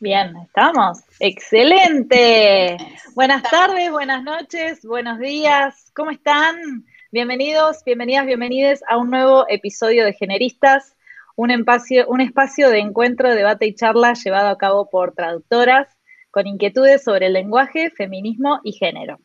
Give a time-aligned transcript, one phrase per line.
[0.00, 1.00] Bien, estamos.
[1.18, 2.76] Excelente.
[3.16, 5.90] Buenas tardes, buenas noches, buenos días.
[5.92, 6.84] ¿Cómo están?
[7.10, 10.94] Bienvenidos, bienvenidas, bienvenides a un nuevo episodio de Generistas,
[11.34, 15.88] un espacio, un espacio de encuentro, debate y charla llevado a cabo por traductoras
[16.30, 19.18] con inquietudes sobre el lenguaje, feminismo y género.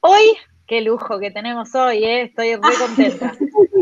[0.00, 0.36] Hoy
[0.72, 2.22] Qué lujo que tenemos hoy, ¿eh?
[2.22, 3.34] estoy muy contenta.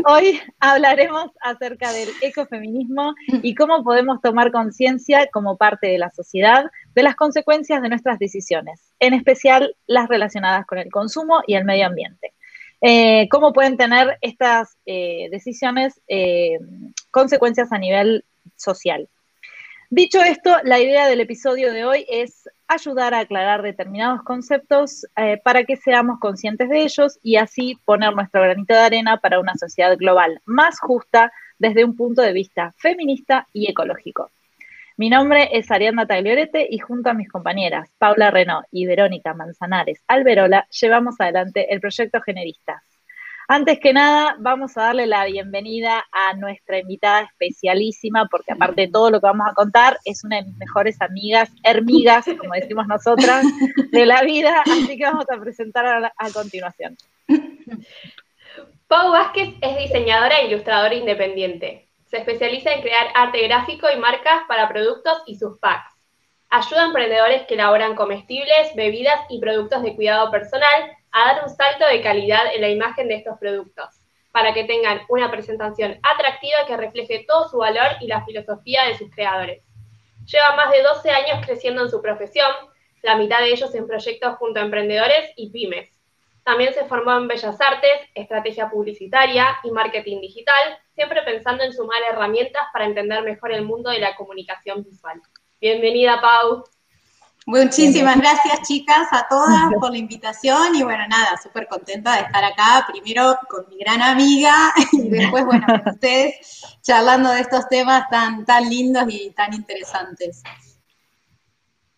[0.09, 6.65] Hoy hablaremos acerca del ecofeminismo y cómo podemos tomar conciencia como parte de la sociedad
[6.93, 11.63] de las consecuencias de nuestras decisiones, en especial las relacionadas con el consumo y el
[11.63, 12.33] medio ambiente.
[12.81, 16.01] Eh, cómo pueden tener estas eh, decisiones
[17.09, 18.25] consecuencias a nivel
[18.57, 19.07] social.
[19.89, 25.39] Dicho esto, la idea del episodio de hoy es ayudar a aclarar determinados conceptos eh,
[25.43, 29.55] para que seamos conscientes de ellos y así poner nuestro granito de arena para una
[29.55, 34.31] sociedad global más justa desde un punto de vista feminista y ecológico.
[34.95, 40.03] Mi nombre es Arianda Tagliorete y junto a mis compañeras Paula Renault y Verónica Manzanares
[40.07, 42.90] Alberola llevamos adelante el proyecto Generistas
[43.51, 48.87] antes que nada, vamos a darle la bienvenida a nuestra invitada especialísima, porque aparte de
[48.87, 52.87] todo lo que vamos a contar, es una de mis mejores amigas, hermigas, como decimos
[52.87, 53.45] nosotras,
[53.91, 56.95] de la vida, así que vamos a presentar a, continuación.
[58.87, 61.89] Pau Vázquez es diseñadora e ilustradora independiente.
[62.05, 65.93] Se especializa en crear arte gráfico y marcas para productos y sus packs.
[66.49, 71.49] Ayuda a emprendedores que elaboran comestibles, bebidas y productos de cuidado personal a dar un
[71.49, 76.65] salto de calidad en la imagen de estos productos, para que tengan una presentación atractiva
[76.67, 79.63] que refleje todo su valor y la filosofía de sus creadores.
[80.25, 82.49] Lleva más de 12 años creciendo en su profesión,
[83.01, 85.89] la mitad de ellos en proyectos junto a emprendedores y pymes.
[86.43, 92.01] También se formó en Bellas Artes, estrategia publicitaria y marketing digital, siempre pensando en sumar
[92.09, 95.21] herramientas para entender mejor el mundo de la comunicación visual.
[95.59, 96.63] Bienvenida, Pau.
[97.47, 102.43] Muchísimas gracias chicas a todas por la invitación y bueno, nada, súper contenta de estar
[102.43, 108.07] acá, primero con mi gran amiga y después, bueno, con ustedes charlando de estos temas
[108.09, 110.43] tan, tan lindos y tan interesantes.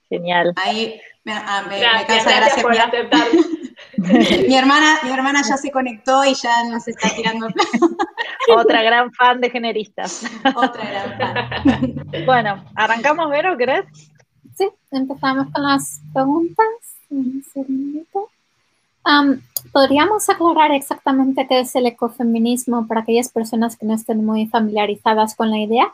[0.10, 0.54] Genial.
[0.56, 3.28] Ahí me, ah, me, gracias, gracias por aceptar.
[3.98, 7.48] mi, hermana, mi hermana ya se conectó y ya nos está tirando.
[8.56, 10.24] Otra gran fan de generistas.
[10.56, 12.26] Otra gran fan.
[12.26, 14.13] bueno, ¿arrancamos, Vero, crees?
[14.58, 16.66] Sí, empezamos con las preguntas.
[17.10, 18.30] Un segundito.
[19.72, 25.36] ¿Podríamos aclarar exactamente qué es el ecofeminismo para aquellas personas que no estén muy familiarizadas
[25.36, 25.94] con la idea?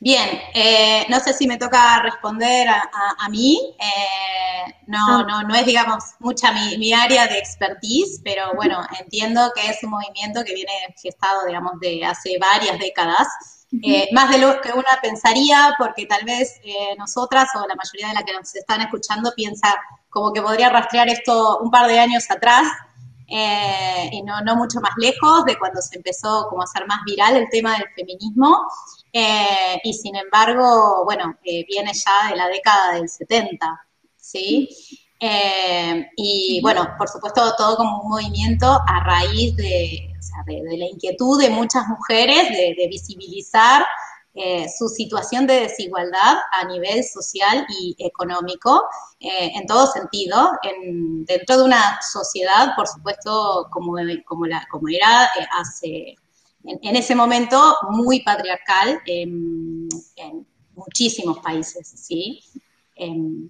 [0.00, 3.60] Bien, eh, no sé si me toca responder a, mí.
[3.78, 9.52] Eh, no, no, no es, digamos, mucha mi, mi, área de expertise, pero bueno, entiendo
[9.54, 13.28] que es un movimiento que viene gestado, digamos, de hace varias décadas
[13.82, 18.08] eh, más de lo que una pensaría, porque tal vez eh, nosotras o la mayoría
[18.08, 19.76] de las que nos están escuchando piensa
[20.08, 22.66] como que podría rastrear esto un par de años atrás
[23.28, 26.98] eh, y no, no, mucho más lejos de cuando se empezó como a ser más
[27.06, 28.66] viral el tema del feminismo.
[29.12, 33.86] y sin embargo, bueno, viene ya de la década del 70,
[34.16, 34.68] ¿sí?
[36.16, 40.09] y bueno, por supuesto, todo como un movimiento a raíz de,
[40.46, 43.84] de, la inquietud de muchas mujeres de, visibilizar
[44.34, 48.84] eh, su situación de desigualdad a nivel social y económico,
[49.18, 50.52] eh, en todo sentido,
[51.26, 54.46] dentro de una sociedad, por supuesto, como, como,
[54.88, 56.14] era eh, hace,
[56.64, 59.88] en, ese momento, muy patriarcal en,
[60.74, 62.40] muchísimos países, ¿sí?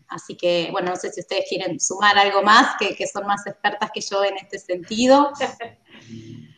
[0.08, 3.46] así que, bueno, no sé si ustedes quieren sumar algo más, que, que son más
[3.46, 5.30] expertas que yo en este sentido.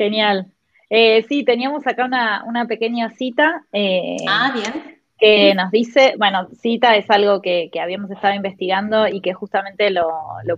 [0.00, 0.46] Genial.
[0.88, 3.66] Eh, sí, teníamos acá una, pequeña cita.
[3.70, 4.98] Eh, ah, bien.
[5.18, 10.08] Que nos dice, bueno, cita es algo que, habíamos estado investigando y que justamente lo,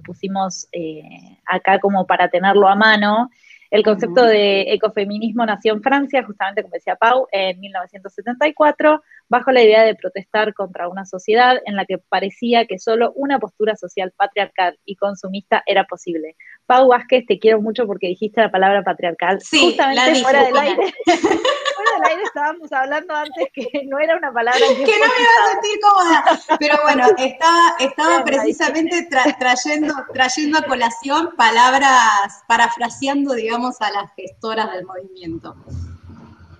[0.04, 1.02] pusimos eh,
[1.44, 3.30] acá como para tenerlo a mano.
[3.72, 9.62] El concepto de ecofeminismo nació en Francia, justamente como decía Pau, en 1974, bajo la
[9.62, 14.12] idea de protestar contra una sociedad en la que parecía que solo una postura social
[14.14, 16.36] patriarcal y consumista era posible.
[16.66, 19.40] Pau Vázquez, te quiero mucho porque dijiste la palabra patriarcal.
[19.40, 20.76] Sí, justamente fuera del aire.
[21.06, 25.22] fuera del aire estábamos hablando antes que no era una palabra que, que no me
[25.22, 26.58] iba a sentir cómoda.
[26.58, 29.08] Pero bueno, estaba, estaba precisamente
[29.38, 35.54] trayendo, trayendo a colación palabras, parafraseando, digamos, a las gestoras del movimiento.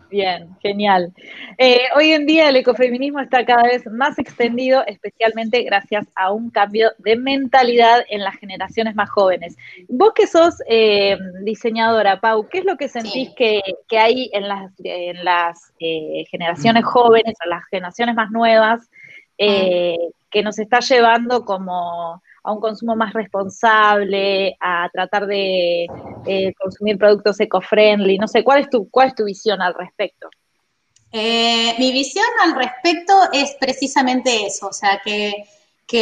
[0.09, 1.13] Bien, genial.
[1.57, 6.51] Eh, hoy en día el ecofeminismo está cada vez más extendido, especialmente gracias a un
[6.51, 9.57] cambio de mentalidad en las generaciones más jóvenes.
[9.89, 13.63] Vos que sos eh, diseñadora, Pau, ¿qué es lo que sentís que,
[13.99, 18.91] hay en las, en las eh, generaciones jóvenes o las generaciones más nuevas
[19.39, 25.87] que nos está llevando como a un consumo más responsable, a tratar de
[26.27, 28.19] eh, consumir productos eco-friendly?
[28.19, 30.29] No sé, ¿cuál es, tu, ¿cuál es tu visión al respecto?
[31.13, 35.45] Eh, mi visión al respecto es precisamente eso, o sea, que,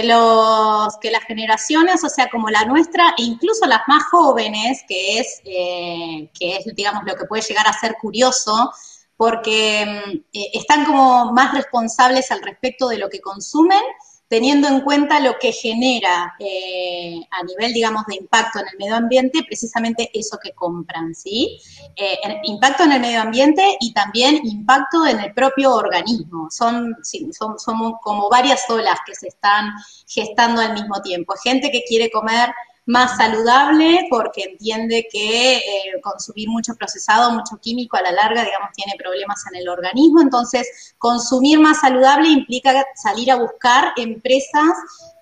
[0.04, 5.18] los, que las generaciones, o sea, como la nuestra, e incluso las más jóvenes, que
[5.18, 8.72] es, eh, que es, digamos, lo que puede llegar a ser curioso,
[9.16, 13.82] porque mm, están como más responsables al respecto de lo que consumen
[14.30, 18.94] teniendo en cuenta lo que genera eh, a nivel, digamos, de impacto en el medio
[18.94, 21.58] ambiente, precisamente eso que compran, ¿sí?
[21.96, 26.48] Eh, impacto en el medio ambiente y también impacto en el propio organismo.
[26.48, 29.72] Son, son, son como varias olas que se están
[30.06, 31.34] gestando al mismo tiempo.
[31.42, 32.50] Gente que quiere comer
[32.90, 35.62] más saludable porque entiende que eh,
[36.02, 40.20] consumir mucho procesado, mucho químico a la larga, digamos, tiene problemas en el organismo.
[40.20, 44.72] Entonces, consumir más saludable implica salir a buscar empresas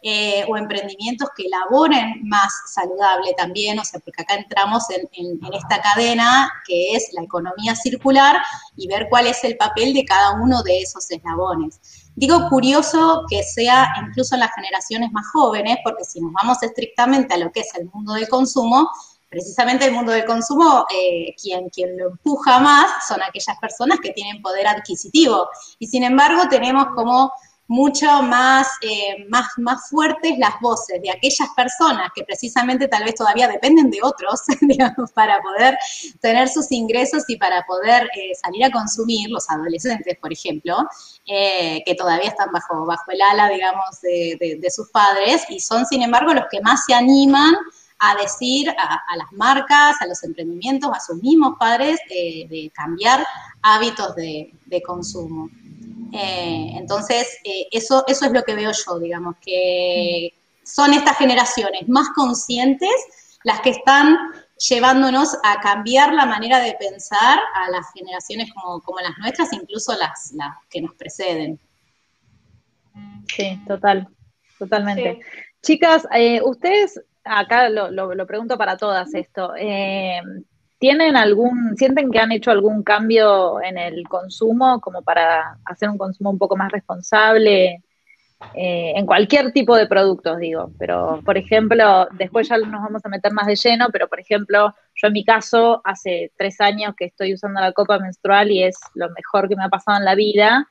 [0.03, 5.06] eh, o emprendimientos que elaboren más saludable también, o sea, porque acá entramos en,
[5.53, 8.41] esta cadena que es la economía circular
[8.76, 11.81] y ver cuál es el papel de cada uno de esos eslabones.
[12.20, 17.35] Digo curioso que sea incluso en las generaciones más jóvenes, porque si nos vamos estrictamente
[17.35, 18.91] a lo que es el mundo del consumo,
[19.29, 24.11] precisamente el mundo del consumo, eh, quien, quien lo empuja más son aquellas personas que
[24.11, 25.49] tienen poder adquisitivo.
[25.79, 27.31] Y sin embargo tenemos como
[27.69, 33.15] mucho más, eh, más, más fuertes las voces de aquellas personas que precisamente tal vez
[33.15, 35.79] todavía dependen de otros, digamos, para poder
[36.20, 40.79] tener sus ingresos y para poder eh, salir a consumir, los adolescentes, por ejemplo,
[41.26, 45.85] eh, que todavía están bajo, bajo el ala, digamos, de, de, sus padres y son,
[45.85, 47.55] sin embargo, los que más se animan
[47.99, 53.26] a decir a, las marcas, a los emprendimientos, a sus mismos padres, de cambiar
[53.62, 55.50] hábitos de, de consumo.
[56.12, 60.32] Eh, entonces, eh, eso, eso es lo que veo yo, digamos, que
[60.64, 62.90] son estas generaciones más conscientes
[63.44, 64.16] las que están
[64.69, 70.32] llevándonos a cambiar la manera de pensar a las generaciones como, las nuestras, incluso las,
[70.34, 71.58] las, que nos preceden.
[73.28, 74.08] Sí, total,
[74.58, 75.20] totalmente.
[75.62, 79.52] Chicas, eh, ustedes, acá lo, lo, pregunto para todas esto,
[80.78, 85.98] ¿Tienen algún, sienten que han hecho algún cambio en el consumo como para hacer un
[85.98, 87.82] consumo un poco más responsable?
[88.54, 93.08] Eh, en cualquier tipo de productos, digo, pero por ejemplo, después ya nos vamos a
[93.08, 97.06] meter más de lleno, pero por ejemplo, yo en mi caso, hace tres años que
[97.06, 100.14] estoy usando la copa menstrual y es lo mejor que me ha pasado en la
[100.14, 100.69] vida.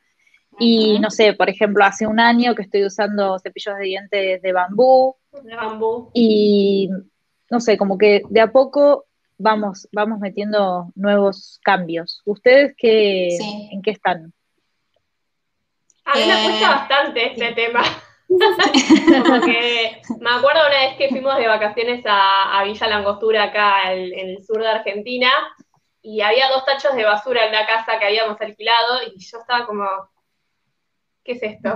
[0.60, 4.54] Y no sé, por ejemplo, hace un año que estoy usando cepillos de dientes de
[4.54, 5.16] bambú.
[5.44, 6.10] De bambú.
[6.14, 6.90] Y
[7.52, 9.07] no sé, como que de a poco
[9.38, 12.22] vamos, vamos metiendo nuevos cambios.
[12.26, 13.38] ¿Ustedes qué,
[13.72, 14.34] en qué están?
[16.06, 17.84] A mí me cuesta eh, bastante este tema.
[18.28, 24.30] Como que me acuerdo una vez que fuimos de vacaciones a, Villa Langostura, acá en,
[24.30, 25.30] el sur de Argentina,
[26.02, 29.66] y había dos tachos de basura en la casa que habíamos alquilado, y yo estaba
[29.66, 29.86] como,
[31.24, 31.74] ¿qué es esto?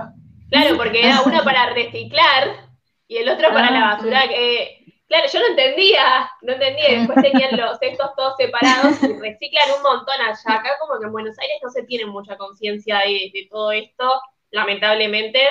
[0.50, 2.72] Claro, porque era uno para reciclar
[3.12, 4.28] y el otro para la ah, basura.
[4.30, 4.81] Que,
[5.12, 9.84] Claro, yo no entendía, no entendía, después tenían los cestos todos separados y reciclan un
[9.84, 10.58] montón allá.
[10.58, 14.10] Acá como que en Buenos Aires no se tiene mucha conciencia de, todo esto,
[14.52, 15.42] lamentablemente.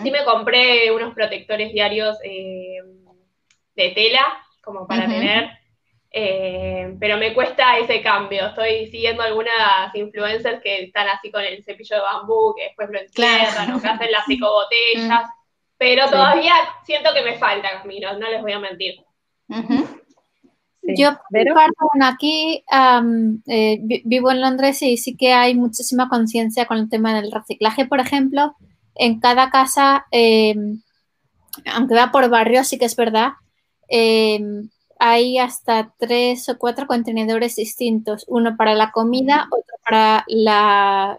[0.00, 2.76] Sí me compré unos protectores diarios eh,
[3.74, 4.24] de tela,
[4.62, 5.50] como para tener,
[6.12, 8.46] eh, pero me cuesta ese cambio.
[8.46, 13.00] Estoy siguiendo algunas influencers que están así con el cepillo de bambú, que después lo
[13.00, 15.24] entierran o que hacen las ecobotellas.
[15.78, 16.54] Pero todavía
[16.84, 19.04] siento que me falta camino, no les voy a mentir.
[20.86, 22.62] Yo, bueno, aquí
[23.46, 27.86] eh, vivo en Londres y sí que hay muchísima conciencia con el tema del reciclaje,
[27.86, 28.54] por ejemplo.
[28.94, 30.82] En cada casa, em,
[31.72, 33.32] aunque va por barrio, sí que es verdad,
[33.88, 38.24] em, hay hasta tres o cuatro contenedores distintos.
[38.28, 41.18] Uno para la comida, otro para la,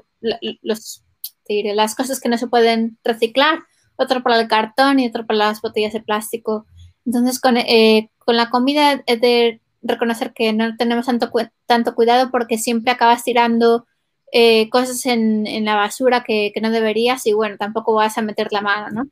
[0.62, 1.04] los,
[1.48, 3.60] las cosas que no se pueden reciclar
[3.98, 6.66] otro para el cartón y otro para las botellas de plástico.
[7.06, 11.32] Entonces, con, eh, con la comida es de reconocer que no tenemos tanto,
[11.66, 13.86] tanto cuidado porque siempre acabas tirando
[14.32, 18.22] eh, cosas en, en, la basura que, que, no deberías y bueno, tampoco vas a
[18.22, 19.10] meter la mano, ¿no?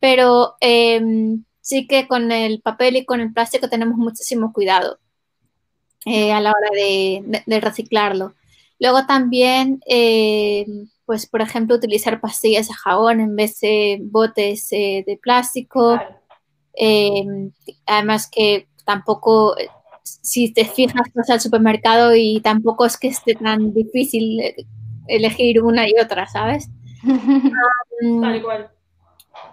[0.00, 4.98] Pero em, sí que con el papel y con el plástico tenemos muchísimo cuidado
[6.04, 8.34] eh, a la hora de, de reciclarlo.
[8.82, 10.66] Luego también, eh,
[11.12, 16.00] pues por ejemplo, utilizar pastillas de jabón en vez de botes eh, de plástico.
[17.86, 19.54] además que tampoco,
[20.02, 24.40] si te fijas, vas al supermercado y tampoco es que esté tan difícil
[25.06, 26.70] elegir una y otra, ¿sabes?
[28.22, 28.70] Tal cual.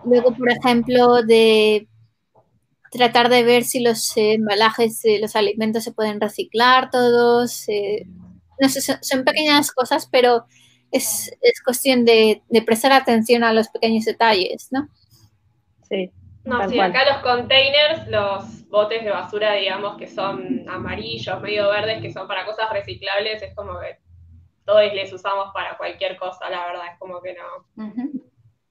[0.06, 1.90] Luego, por ejemplo, de
[2.90, 7.68] tratar de ver si los embalajes de los alimentos se pueden reciclar todos.
[7.68, 8.06] Eh,
[8.62, 10.46] no sé, son, pequeñas cosas, pero
[10.92, 11.32] es,
[11.64, 14.88] cuestión de, prestar atención a los pequeños detalles, ¿no?
[15.88, 16.12] Sí.
[16.46, 22.02] No, sí, acá los containers, los botes de basura, digamos, que son amarillos, medio verdes,
[22.02, 23.98] que son para cosas reciclables, es como que
[24.66, 27.94] todos les usamos para cualquier cosa, la verdad, es como que no.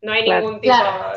[0.00, 0.74] No hay ningún tipo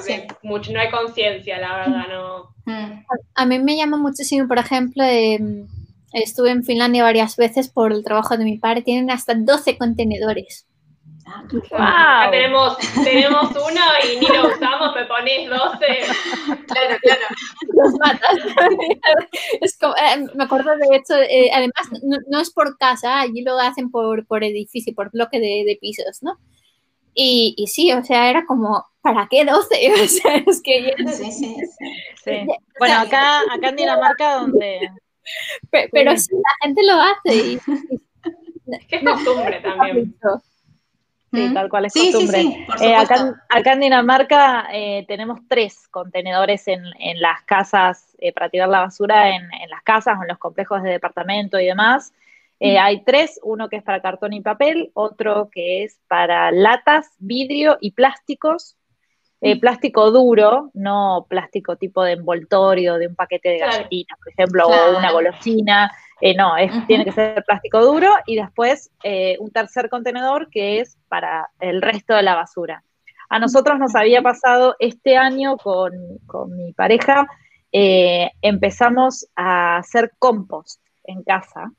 [0.08, 0.27] de.
[0.41, 2.55] Mucho, no hay conciencia, la verdad, no.
[2.65, 3.05] Mm.
[3.36, 5.67] A mí me llama muchísimo, por ejemplo, em,
[6.13, 10.67] estuve en Finlandia varias veces por el trabajo de mi padre, tienen hasta 12 contenedores.
[11.73, 15.85] Ah, tenemos, tenemos uno y ni lo usamos, me pones 12.
[16.67, 17.21] Claro, claro.
[17.73, 18.38] Los matas.
[19.61, 21.89] es como, eh, me acuerdo de hecho, eh, además,
[22.27, 26.21] no, es por casa, allí lo hacen por, por edificio, por bloque de, de pisos,
[26.21, 26.38] ¿no?
[27.13, 29.93] Y, y, sí, o sea, era como, ¿para qué 12?
[30.03, 30.95] O sea, es que...
[31.07, 31.55] Sí, sí,
[32.23, 32.45] sí.
[32.79, 34.89] Bueno, acá, acá en Dinamarca donde...
[35.69, 36.33] Pero, sí.
[36.33, 37.35] la gente lo hace.
[37.35, 40.15] Y, es que es costumbre también.
[41.33, 42.65] Sí, tal cual es costumbre.
[42.81, 48.50] Eh, acá, acá, en Dinamarca eh, tenemos tres contenedores en, en las casas eh, para
[48.50, 52.13] tirar la basura en, en, las casas o en los complejos de departamento y demás.
[52.59, 57.79] Hay tres, uno que es para cartón y papel, otro que es para latas, vidrio
[57.81, 58.75] y plásticos.
[59.59, 65.00] Plástico duro, no plástico tipo de envoltorio de un paquete de galletinas, por ejemplo, o
[65.00, 65.91] una golosina.
[66.21, 66.53] Eh, no,
[66.87, 68.09] tiene que ser plástico duro.
[68.25, 68.91] Y después
[69.39, 72.83] un tercer contenedor que es para el resto de la basura.
[73.29, 75.91] A nosotros nos había pasado este año con,
[76.27, 77.27] con mi pareja,
[77.71, 81.71] empezamos a hacer compost en casa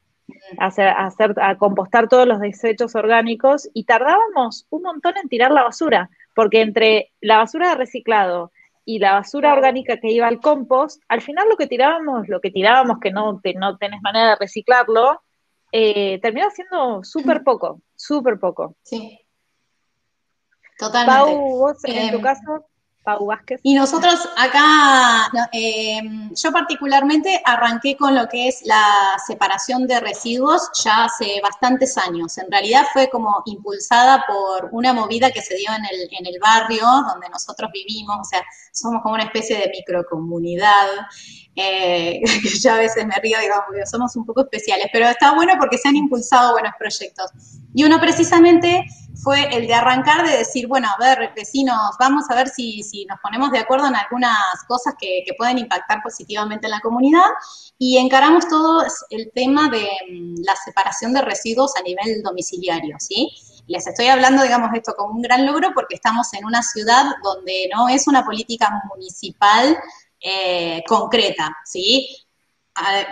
[0.58, 0.66] a,
[1.06, 6.11] hacer, a compostar todos los desechos orgánicos y tardábamos un montón en tirar la basura,
[6.34, 8.52] porque entre la basura de reciclado
[8.85, 12.51] y la basura orgánica que iba al compost, al final lo que tirábamos, lo que
[12.51, 15.23] tirábamos que no, no tenés manera de reciclarlo,
[15.71, 18.77] eh, terminó siendo súper poco, súper poco.
[18.83, 19.19] Sí.
[20.79, 21.33] Totalmente.
[21.33, 22.67] Pau, vos en tu em, caso,
[23.02, 23.61] Pau Vázquez.
[23.62, 30.71] Y nosotros acá, em, yo particularmente arranqué con lo que es la separación de residuos
[30.85, 32.38] ya hace bastantes años.
[32.38, 36.38] En realidad fue como impulsada por una movida que se dio en el, en el
[36.40, 38.42] barrio donde nosotros vivimos, o sea,
[38.73, 40.88] somos como una especie de microcomunidad.
[41.56, 42.21] Eh,
[42.62, 45.88] yo a veces me río, digamos, somos un poco especiales, pero está bueno porque se
[45.88, 47.30] han impulsado buenos proyectos.
[47.75, 48.85] Y uno precisamente
[49.23, 53.05] fue el de arrancar de decir, bueno, a ver, vecinos, vamos a ver si, si
[53.07, 54.37] nos ponemos de acuerdo en algunas
[54.67, 57.26] cosas que, que, pueden impactar positivamente en la comunidad
[57.79, 63.31] y encaramos todo el tema de mm, la separación de residuos a nivel domiciliario, ¿sí?
[63.69, 67.71] Les estoy hablando, digamos, esto como un gran logro porque estamos en una ciudad donde
[67.75, 69.79] no es una política municipal
[70.21, 72.22] eh, concreta, ¿sí?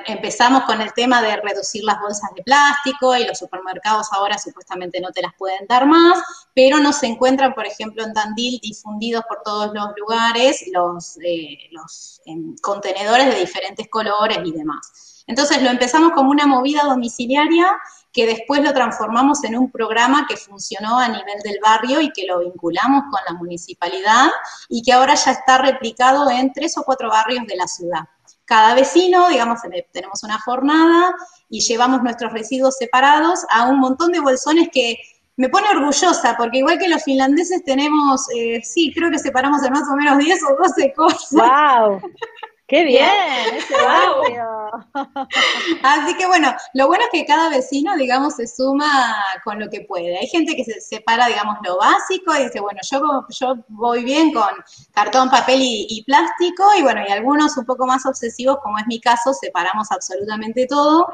[0.07, 5.01] Empezamos con el tema de reducir las bolsas de plástico y los supermercados ahora supuestamente
[5.01, 6.19] no te las pueden dar más,
[6.55, 11.59] pero no se encuentran, por ejemplo, en Tandil difundidos por todos los lugares los, eh,
[11.73, 12.21] los
[12.63, 15.25] contenedores de diferentes colores y demás.
[15.27, 17.77] Entonces lo empezamos como una movida domiciliaria
[18.13, 22.27] que después lo transformamos en un programa que funcionó a nivel del barrio y que
[22.27, 24.29] lo vinculamos con la municipalidad
[24.69, 28.09] y que ahora ya está replicado en tres o cuatro barrios de la ciudad.
[28.51, 29.61] Cada vecino, digamos,
[29.93, 31.15] tenemos una jornada
[31.49, 34.97] y llevamos nuestros residuos separados a un montón de bolsones que
[35.37, 39.71] me pone orgullosa, porque igual que los finlandeses tenemos, eh, sí, creo que separamos de
[39.71, 41.31] más o menos 10 o 12 cosas.
[41.31, 42.01] ¡Wow!
[42.71, 43.11] ¡Qué bien!
[43.53, 43.75] ¡Ese
[45.83, 49.81] Así que bueno, lo bueno es que cada vecino, digamos, se suma con lo que
[49.81, 50.17] puede.
[50.17, 54.33] Hay gente que se separa, digamos, lo básico y dice, bueno, yo, yo voy bien
[54.33, 54.47] con
[54.93, 59.01] cartón, papel y, plástico, y bueno, y algunos un poco más obsesivos, como es mi
[59.01, 61.09] caso, separamos absolutamente todo.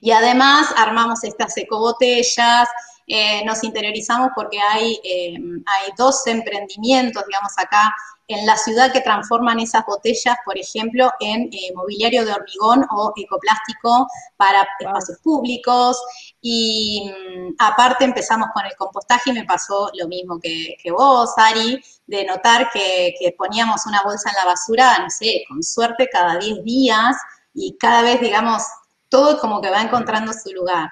[0.00, 2.68] Y además armamos estas ecobotellas,
[3.06, 7.94] eh, nos interiorizamos porque hay, eh, hay dos emprendimientos, digamos, acá
[8.28, 13.12] en la ciudad que transforman esas botellas, por ejemplo, en eh, mobiliario de hormigón o
[13.16, 14.06] ecoplástico
[14.36, 16.00] para espacios públicos.
[16.42, 21.82] Y mm, aparte empezamos con el compostaje y me pasó lo mismo que, vos, Ari,
[22.06, 26.36] de notar que, que, poníamos una bolsa en la basura, no sé, con suerte cada
[26.38, 27.16] 10 días
[27.54, 28.62] y cada vez, digamos,
[29.08, 30.90] todo como que va encontrando su lugar.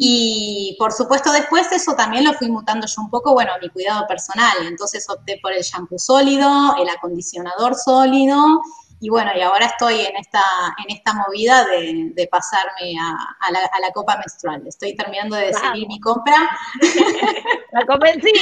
[0.00, 3.68] Y por supuesto después eso también lo fui mutando yo un poco, bueno, a mi
[3.68, 4.56] cuidado personal.
[4.62, 8.62] Entonces opté por el shampoo sólido, el acondicionador sólido
[9.00, 10.42] y bueno, y ahora estoy en esta,
[10.84, 14.66] en esta movida de, pasarme a, la, copa menstrual.
[14.66, 16.34] Estoy terminando de decidir mi compra.
[17.72, 18.32] La convencí.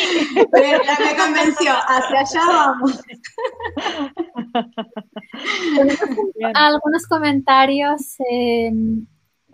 [0.53, 1.73] La me convenció.
[1.73, 3.03] Hacia allá vamos.
[6.55, 8.17] Algunos comentarios.
[8.31, 8.73] Eh,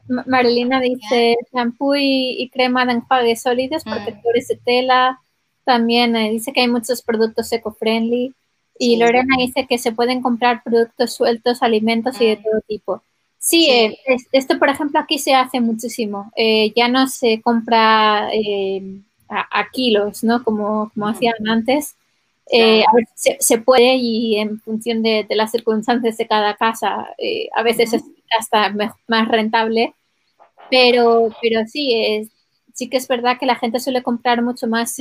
[0.09, 3.91] Marilina dice shampoo y, crema de enjuague sólidos, mm.
[3.91, 5.21] protectores de tela.
[5.65, 8.35] También eh, dice que hay muchos productos eco-friendly.
[8.79, 12.43] Y Lorena dice que se pueden comprar productos sueltos, alimentos y de mm.
[12.43, 13.03] todo tipo.
[13.43, 13.99] Sí, eh,
[14.31, 16.31] esto por ejemplo aquí se hace muchísimo.
[16.37, 20.45] Eh, ya no se compra eh, a, kilos, ¿no?
[20.45, 21.97] Como, como hacían antes.
[22.53, 27.09] a se, puede y en función de, las circunstancias de cada casa,
[27.57, 28.05] a veces es
[28.39, 28.75] hasta
[29.09, 29.95] más rentable.
[30.71, 32.31] Pero, pero sí, es,
[32.73, 34.97] sí que es verdad que la gente suele comprar mucho más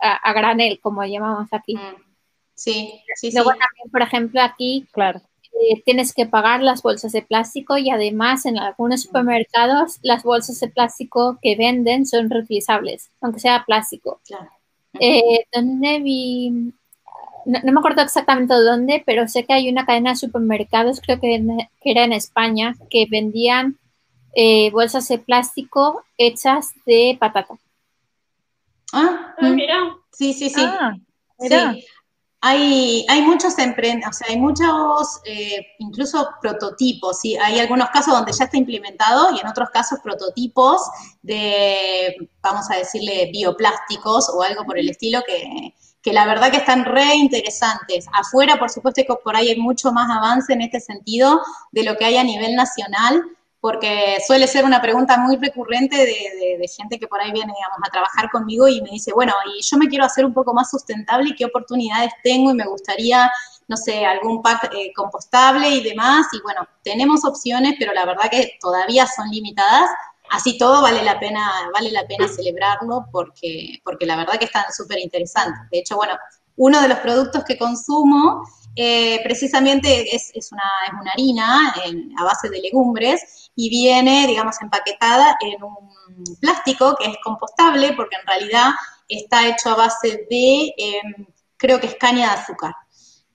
[0.00, 1.76] a, granel, como llamamos aquí.
[1.76, 2.08] Mm.
[2.54, 5.20] Sí, sí, Luego también, por ejemplo, aquí claro.
[5.60, 10.60] Eh, tienes que pagar las bolsas de plástico y además en algunos supermercados las bolsas
[10.60, 14.20] de plástico que venden son reutilizables, aunque sea plástico.
[14.26, 14.50] Claro.
[15.00, 16.72] Eh, ¿Dónde vi?
[17.48, 21.42] No, me acuerdo exactamente dónde, pero sé que hay una cadena de supermercados, creo que,
[21.82, 23.78] era en España, que vendían
[24.34, 27.54] eh, bolsas de plástico hechas de patata.
[28.92, 29.96] Ah, ah mira.
[30.12, 30.60] Sí, sí, sí.
[30.62, 30.92] Ah,
[31.38, 31.72] mira.
[31.72, 31.86] Sí.
[32.42, 37.34] Hay, hay muchos emprendedores, o sea, hay muchos, eh, incluso prototipos, ¿sí?
[37.38, 40.82] Hay algunos casos donde ya está implementado y en otros casos prototipos
[41.22, 46.58] de, vamos a decirle, bioplásticos o algo por el estilo que, que la verdad que
[46.58, 48.06] están re interesantes.
[48.12, 51.40] Afuera, por supuesto, que por ahí hay mucho más avance en este sentido
[51.72, 53.22] de lo que hay a nivel nacional,
[53.60, 57.90] porque suele ser una pregunta muy recurrente de, gente que por ahí viene, digamos, a
[57.90, 61.30] trabajar conmigo y me dice, bueno, y yo me quiero hacer un poco más sustentable
[61.30, 63.28] y qué oportunidades tengo y me gustaría,
[63.66, 66.26] no sé, algún pack eh, compostable y demás.
[66.32, 69.90] Y bueno, tenemos opciones, pero la verdad que todavía son limitadas.
[70.30, 74.64] Así todo vale la pena, vale la pena celebrarlo porque, porque la verdad que están
[74.72, 75.68] súper interesantes.
[75.70, 76.14] De hecho, bueno,
[76.56, 78.42] uno de los productos que consumo
[78.76, 81.74] eh, precisamente es, una, es, una, harina
[82.16, 88.16] a base de legumbres y viene, digamos, empaquetada en un plástico que es compostable porque
[88.16, 88.70] en realidad
[89.08, 92.74] está hecho a base de, em, creo que es caña de azúcar.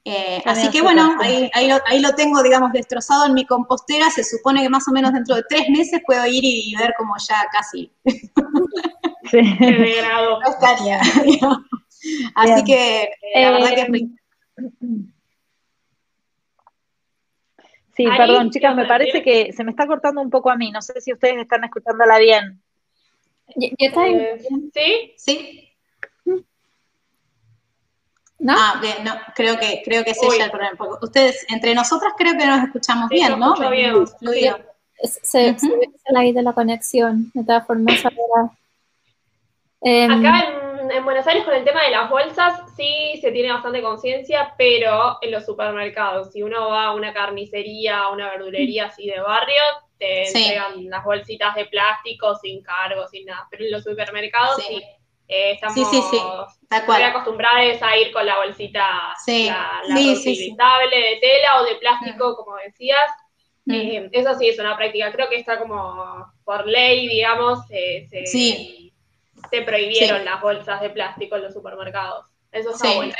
[0.05, 4.09] Eh, así que bueno, ahí, ahí, lo, tengo, digamos, destrozado en mi compostera.
[4.09, 7.15] Se supone que más o menos dentro de tres meses puedo ir y, ver como
[7.17, 7.91] ya casi
[9.31, 9.41] sí.
[9.59, 10.99] no estaría.
[12.35, 14.15] Así que la verdad que es muy...
[14.57, 15.09] Eh,
[17.95, 20.71] Sí, perdón, chicas, me parece que se me está cortando un poco a mí.
[20.71, 22.59] No sé si ustedes están escuchándola bien.
[23.55, 24.41] ¿Yo, eh,
[24.73, 25.13] ¿Sí?
[25.15, 25.72] Sí.
[28.43, 28.53] ¿No?
[28.55, 30.75] Ah, bien, no, creo que, creo que es ella el problema.
[31.01, 33.55] ustedes, entre nosotras creo que nos escuchamos bien, ¿no?
[33.69, 34.05] Bien.
[35.01, 35.69] Se, uh se,
[36.13, 38.51] ve de la conexión, de todas formas ahora.
[39.81, 43.81] Acá en en Buenos Aires con el tema de las bolsas sí se tiene bastante
[43.81, 49.07] conciencia, pero en los supermercados, si uno va a una carnicería, a una verdulería así
[49.07, 49.61] de barrio,
[49.97, 53.47] te entregan las bolsitas de plástico sin cargo, sin nada.
[53.49, 54.83] Pero en los supermercados sí.
[55.27, 61.75] Eh, estamos muy acostumbrados a ir con la bolsita, la, la de tela o de
[61.75, 63.09] plástico, como decías.
[63.67, 68.25] Eh, eso sí es una práctica, creo que está como por ley, digamos, eh, se,
[69.49, 72.25] se prohibieron las bolsas de plástico en los supermercados.
[72.51, 73.13] Eso está sí, bueno.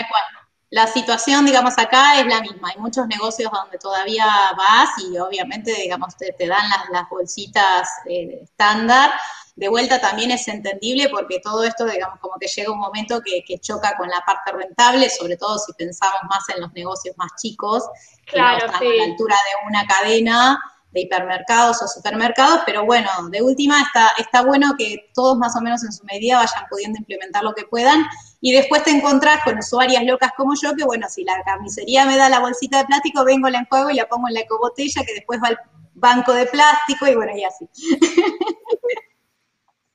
[0.70, 2.70] La situación, digamos, acá es la misma.
[2.70, 4.26] Hay muchos negocios donde todavía
[4.58, 9.12] vas y obviamente, digamos, te, dan las, bolsitas eh, estándar.
[9.56, 13.44] De vuelta también es entendible porque todo esto, digamos, como que llega un momento que,
[13.60, 17.84] choca con la parte rentable, sobre todo si pensamos más en los negocios más chicos,
[18.26, 20.60] que no están a la altura de una cadena
[20.94, 25.62] de hipermercados o supermercados, pero bueno, de última está, está bueno que todos más o
[25.62, 28.06] menos en su medida vayan pudiendo implementar lo que puedan
[28.42, 32.18] y después te encontrás con usuarias locas como yo, que bueno, si la carnicería me
[32.18, 35.14] da la bolsita de plástico, vengo, la enjuago y la pongo en la ecobotella que
[35.14, 35.60] después va al
[35.96, 37.68] banco de plástico y bueno, y así.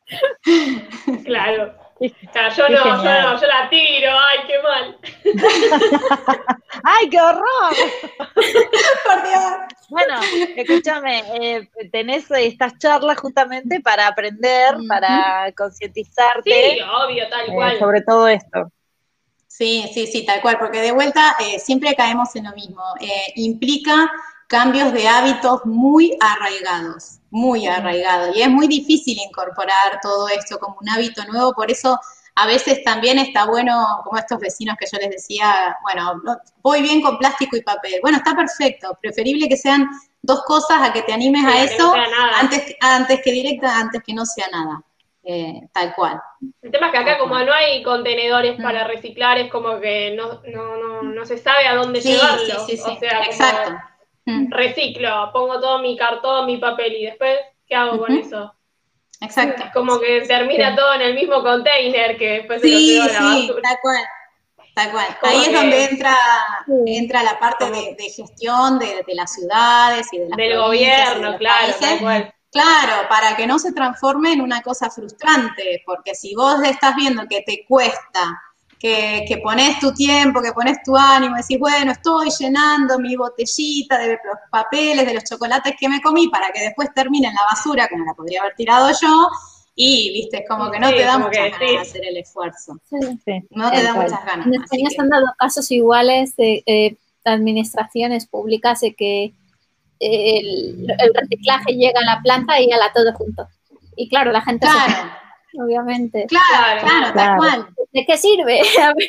[1.25, 1.75] Claro.
[2.01, 4.99] yo no, yo no, yo la tiro, ay, qué mal.
[6.85, 7.75] ¡Ay, qué horror!
[8.35, 9.53] Por Dios.
[9.89, 10.21] Bueno,
[10.57, 16.75] escúchame, eh, tenés estas charlas justamente para aprender, para concientizarte.
[16.75, 17.79] Sí, obvio, tal eh, cual.
[17.79, 18.71] sobre todo esto.
[19.47, 22.83] Sí, sí, sí, tal cual, porque de vuelta eh, siempre caemos en lo mismo.
[23.35, 24.11] implica
[24.49, 28.35] cambios de hábitos muy arraigados, muy arraigados.
[28.35, 32.01] Y es muy difícil incorporar todo esto como un hábito nuevo, por eso
[32.35, 36.23] a veces también está bueno, como estos vecinos que yo les decía, bueno,
[36.63, 37.99] voy bien con plástico y papel.
[38.01, 39.89] Bueno, está perfecto, preferible que sean
[40.23, 41.93] dos cosas a que te animes a eso
[42.37, 44.83] antes, antes que directa, antes que no sea nada.
[45.31, 46.23] Eh, tal cual.
[46.63, 48.63] El tema es que acá como no hay contenedores mm.
[48.63, 52.67] para reciclar, es como que no, no, no, no se sabe a dónde llevarlo.
[52.67, 53.77] Sí, sí, o sea, Exacto.
[54.29, 54.53] Mm.
[54.53, 58.53] reciclo, pongo todo mi cartón, mi papel y después, ¿qué hago con eso?
[59.23, 59.65] Exacto.
[59.73, 63.63] Como que termina todo en el mismo container que después se lo la basura.
[63.63, 64.05] Tal cual.
[64.75, 65.07] Tal cual.
[65.23, 66.17] Ahí es donde entra,
[66.87, 71.99] entra la parte de, gestión de, las ciudades y de las Del gobierno, claro, tal
[71.99, 72.35] cual.
[72.51, 77.27] Claro, para que no se transforme en una cosa frustrante, porque si vos estás viendo
[77.29, 78.41] que te cuesta,
[78.79, 83.99] que, que pones tu tiempo, que pones tu ánimo, decís, bueno, estoy llenando mi botellita
[83.99, 87.43] de los papeles, de los chocolates que me comí, para que después termine en la
[87.51, 89.29] basura, como la podría haber tirado yo,
[89.75, 92.79] y viste, es como que no te da muchas ganas de hacer el esfuerzo.
[93.51, 94.47] no te da muchas ganas.
[94.47, 99.33] En España se han dado casos iguales de eh, administraciones públicas de que
[100.01, 103.49] el, reciclaje llega a la planta y a la todo junto.
[103.97, 105.11] Y claro, la gente claro.
[105.59, 106.27] Obviamente.
[106.27, 107.69] Claro, claro, tal cual.
[107.93, 108.61] ¿De qué sirve?
[108.83, 109.09] a ver,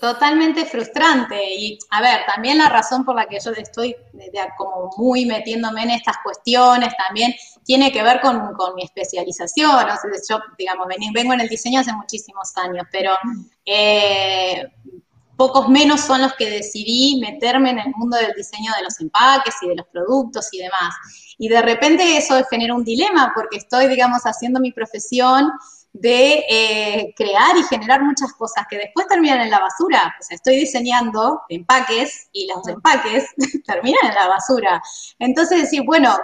[0.00, 1.38] Totalmente frustrante.
[1.54, 3.94] Y a ver, también la razón por la que yo estoy
[4.58, 7.32] como muy metiéndome en estas cuestiones también
[7.64, 9.70] tiene que ver con, mi especialización.
[9.70, 13.12] O sea, yo, digamos, vengo en el diseño hace muchísimos años, pero
[13.64, 14.66] eh,
[15.36, 19.54] pocos menos son los que decidí meterme en el mundo del diseño de los empaques
[19.62, 20.94] y de los productos y demás.
[21.40, 25.50] Y de repente eso genera un dilema porque estoy, digamos, haciendo mi profesión
[25.90, 30.14] de eh, crear y generar muchas cosas que después terminan en la basura.
[30.20, 33.24] O sea, estoy diseñando empaques y los empaques
[33.66, 34.82] terminan en la basura.
[35.18, 36.14] Entonces decir, bueno,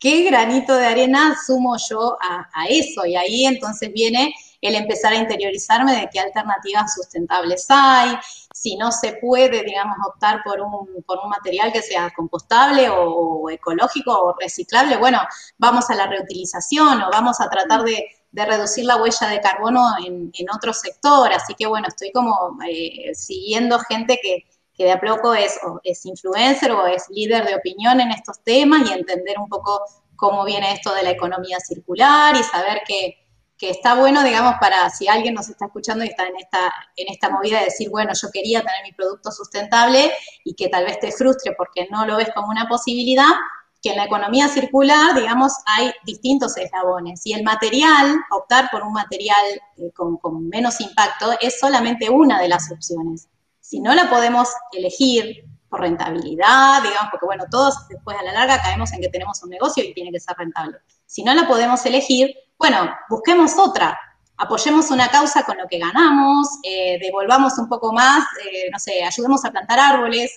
[0.00, 3.06] ¿qué granito de arena sumo yo a, a eso?
[3.06, 8.18] Y ahí entonces viene el empezar a interiorizarme de qué alternativas sustentables hay,
[8.66, 13.48] si no se puede, digamos, optar por un, por un material que sea compostable o,
[13.48, 15.20] ecológico o reciclable, bueno,
[15.56, 20.46] vamos a la reutilización o vamos a tratar de, reducir la huella de carbono en,
[20.52, 21.32] otro sector.
[21.32, 26.04] Así que bueno, estoy como eh, siguiendo gente que, que de a poco es, es
[26.04, 29.80] influencer o es líder de opinión en estos temas y entender un poco
[30.16, 33.25] cómo viene esto de la economía circular y saber que,
[33.58, 37.08] que está bueno, digamos, para si alguien nos está escuchando y está en esta, en
[37.08, 40.12] esta movida de decir, bueno, yo quería tener mi producto sustentable
[40.44, 43.30] y que tal vez te frustre porque no lo ves como una posibilidad,
[43.82, 48.92] que en la economía circular, digamos, hay distintos eslabones y el material, optar por un
[48.92, 49.44] material
[49.76, 53.28] eh, con, con menos impacto, es solamente una de las opciones.
[53.60, 58.60] Si no la podemos elegir por rentabilidad, digamos, porque bueno, todos después a la larga
[58.60, 60.78] caemos en que tenemos un negocio y tiene que ser rentable.
[61.06, 63.98] Si no la podemos elegir, bueno, busquemos otra,
[64.36, 69.02] apoyemos una causa con lo que ganamos, eh, devolvamos un poco más, eh, no sé,
[69.04, 70.30] ayudemos a plantar árboles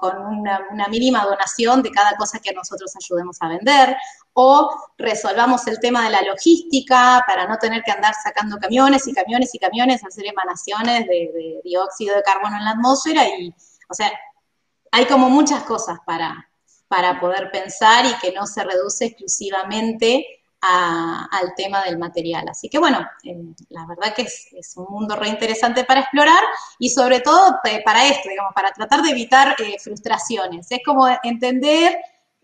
[0.00, 3.96] con, una, mínima donación de cada cosa que nosotros ayudemos a vender,
[4.34, 9.14] o resolvamos el tema de la logística para no tener que andar sacando camiones y
[9.14, 13.54] camiones y camiones, hacer emanaciones de, de dióxido de carbono en la atmósfera y,
[13.88, 14.12] o sea,
[14.90, 16.50] hay como muchas cosas para,
[16.92, 20.26] para poder pensar y que no se reduce exclusivamente
[20.60, 22.46] al tema del material.
[22.50, 23.34] Así que bueno, eh,
[23.70, 26.44] la verdad que es, un mundo re interesante para explorar
[26.78, 30.70] y sobre todo eh, para esto, digamos, para tratar de evitar eh, frustraciones.
[30.70, 31.96] Es como entender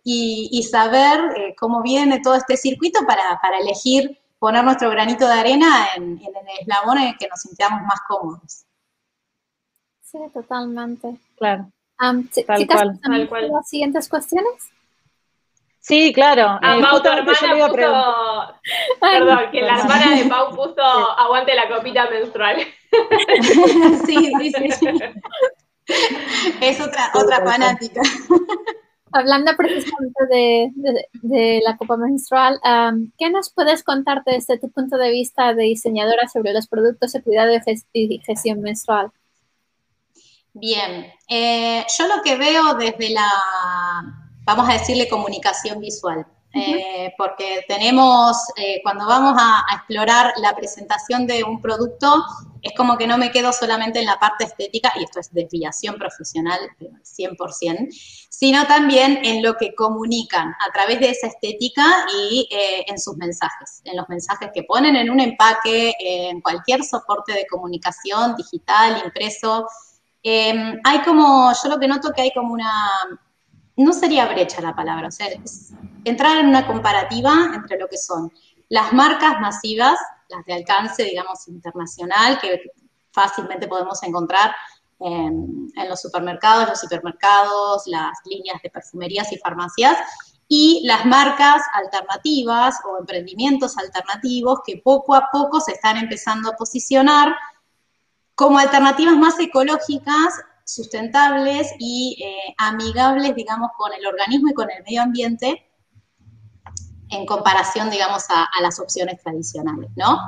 [0.03, 6.05] y, saber cómo viene todo este circuito para, elegir poner nuestro granito de arena en,
[6.05, 8.65] en, el eslabón en el que nos sintamos más cómodos.
[10.01, 11.19] Sí, totalmente.
[11.37, 11.71] Claro.
[11.99, 13.49] Tal, cual, tal cual.
[13.51, 14.73] ¿Las siguientes cuestiones?
[15.89, 16.59] Sí, claro.
[16.61, 17.71] Pau, tu hermana puso,
[19.01, 22.59] perdón, que la hermana de Pau puso aguante la copita menstrual.
[24.07, 24.87] sí, sí, sí.
[26.61, 28.03] Es otra, otra fanática.
[29.13, 30.71] Hablando precisamente de,
[31.23, 32.61] de, la copa menstrual,
[33.17, 37.23] ¿qué nos puedes contar desde tu punto de vista de diseñadora sobre los productos de
[37.23, 37.51] cuidado
[37.95, 39.11] y gestión menstrual?
[40.55, 43.31] Bien, eh, yo lo que veo desde la
[44.45, 46.27] vamos a decirle comunicación visual.
[46.55, 52.25] Eh, porque tenemos, eh, cuando vamos a, explorar la presentación de un producto,
[52.63, 55.97] es como que no me quedo solamente en la parte estética, y esto es desviación
[55.97, 56.59] profesional
[57.05, 57.89] 100%,
[58.31, 63.83] sino también en lo que comunican a través de esa estética y en sus mensajes,
[63.85, 69.69] en los mensajes que ponen en un empaque, en cualquier soporte de comunicación digital, impreso.
[70.23, 72.73] Hay como, yo lo que noto que hay como una
[73.77, 75.29] no sería brecha la palabra, o sea,
[76.05, 78.33] entrar en una comparativa entre lo que son
[78.69, 82.61] las marcas masivas, las de alcance, digamos, internacional, que
[83.13, 84.55] fácilmente podemos encontrar
[85.01, 89.97] en, los supermercados, los supermercados, las líneas de perfumerías y farmacias,
[90.49, 96.57] y las marcas alternativas o emprendimientos alternativos que poco a poco se están empezando a
[96.57, 97.35] posicionar
[98.39, 100.33] como alternativas más ecológicas,
[100.65, 105.69] sustentables y eh, amigables, digamos, con el organismo y con el medio ambiente,
[107.11, 110.21] en comparación, digamos, a, a, las opciones tradicionales, ¿no?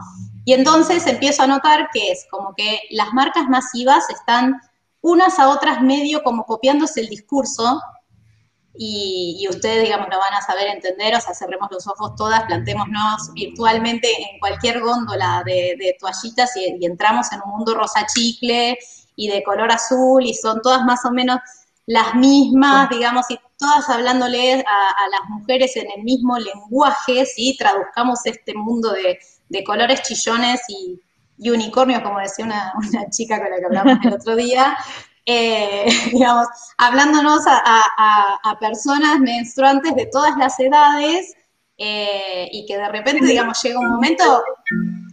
[0.45, 4.61] Y entonces empiezo a notar que es como que las marcas masivas están
[5.03, 7.81] unas a otras medio como copiándose el discurso
[8.77, 13.33] y, ustedes, digamos, lo van a saber entender, o sea, cerremos los ojos todas, plantémonos
[13.35, 18.79] virtualmente en cualquier góndola de, toallitas y, entramos en un mundo rosa chicle
[19.17, 21.41] y de color azul y son todas más o menos
[21.87, 27.57] las mismas, digamos, y todas hablándole a, las mujeres en el mismo lenguaje, ¿sí?
[27.59, 31.01] Traduzcamos este mundo de, colores chillones y,
[31.51, 34.77] unicornios, como decía una, una, chica con la que hablamos el otro día,
[35.27, 36.47] eh, digamos,
[36.79, 41.33] hablándonos a, personas menstruantes de todas las edades
[41.79, 44.43] eh, y que de repente, digamos, llega un momento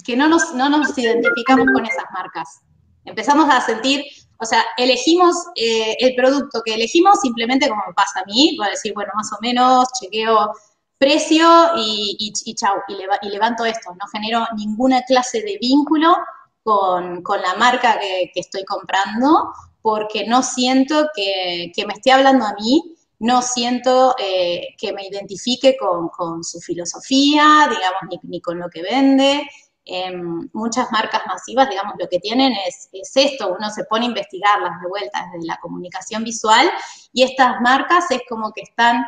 [0.05, 2.61] que no nos, no nos identificamos con esas marcas.
[3.05, 4.03] Empezamos a sentir,
[4.37, 8.71] o sea, elegimos eh, el producto que elegimos simplemente como pasa a mí, voy a
[8.71, 10.51] decir, bueno, más o menos, chequeo
[10.97, 16.15] precio y, y, chau, y, levanto esto, no genero ninguna clase de vínculo
[16.63, 19.53] con, la marca que, estoy comprando
[19.87, 25.77] porque no siento que, me esté hablando a mí, no siento eh, que me identifique
[25.77, 29.47] con, su filosofía, digamos, ni, con lo que vende.
[29.85, 34.73] Em, muchas marcas masivas, digamos, lo que tienen es, esto, uno se pone a investigarlas
[34.81, 36.69] de vuelta desde la comunicación visual
[37.13, 39.05] y estas marcas es como que están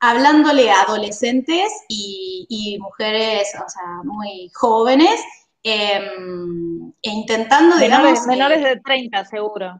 [0.00, 5.20] hablándole a adolescentes y, mujeres, o sea, muy jóvenes,
[5.62, 8.26] em, e intentando, digamos...
[8.26, 9.78] Menores de 30, seguro.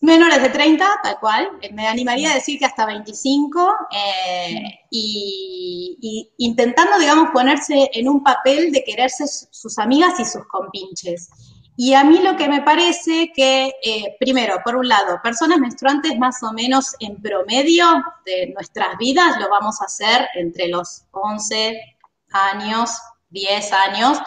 [0.00, 1.48] Menores de 30, tal cual.
[1.62, 8.22] Eh, me animaría a decir que hasta 25 eh, y, intentando, digamos, ponerse en un
[8.22, 11.30] papel de quererse sus amigas y sus compinches.
[11.76, 16.16] Y a mí lo que me parece que, eh, primero, por un lado, personas menstruantes
[16.18, 17.86] más o menos en promedio
[18.24, 21.96] de nuestras vidas lo vamos a hacer entre los 11
[22.30, 22.90] años,
[23.30, 24.18] 10 años,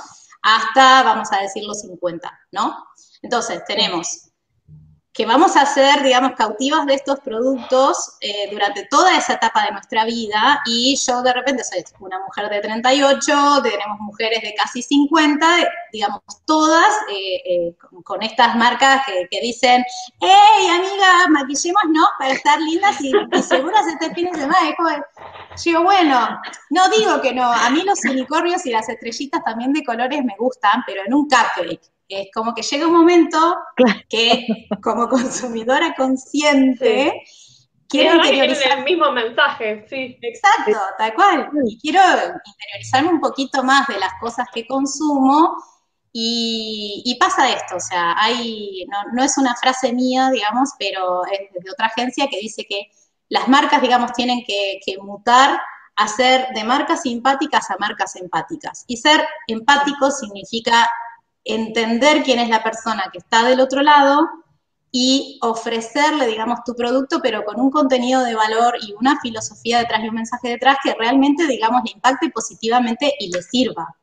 [0.41, 2.85] hasta, vamos a decir, los 50, ¿no?
[3.21, 4.26] Entonces, tenemos
[5.17, 9.71] que vamos a ser, digamos, cautivas de estos productos eh, durante toda esa etapa de
[9.71, 10.61] nuestra vida.
[10.67, 15.47] Y yo de repente soy una mujer de 38, tenemos mujeres de casi 50,
[15.91, 19.01] digamos, todas eh, eh, con, estas marcas
[19.31, 19.83] que, dicen,
[20.19, 24.75] hey, amiga, maquillémonos para estar lindas y, seguras este fin de semana.
[25.65, 29.83] Yo, bueno, no digo que no, a mí los unicornios y las estrellitas también de
[29.83, 33.37] colores me gustan, pero en un cupcake es como que llega un momento
[34.09, 34.47] que
[34.81, 37.23] como consumidora consciente
[37.89, 40.17] quiero interiorizar el mismo mensaje, sí.
[40.21, 41.49] Exacto, tal cual.
[41.65, 45.55] Y quiero interiorizarme un poquito más de las cosas que consumo
[46.19, 51.71] y, pasa esto, o sea, hay, no, es una frase mía, digamos, pero es de
[51.71, 52.89] otra agencia que dice que
[53.29, 55.59] las marcas, digamos, tienen que, que mutar
[55.95, 58.83] a ser de marcas simpáticas a marcas empáticas.
[58.87, 60.89] Y ser empático significa
[61.47, 64.27] entender quién es la persona que está del otro lado
[64.91, 70.03] y ofrecerle, digamos, tu producto, pero con un contenido de valor y una filosofía detrás
[70.03, 73.95] y un mensaje detrás que realmente, digamos, le impacte positivamente y le sirva.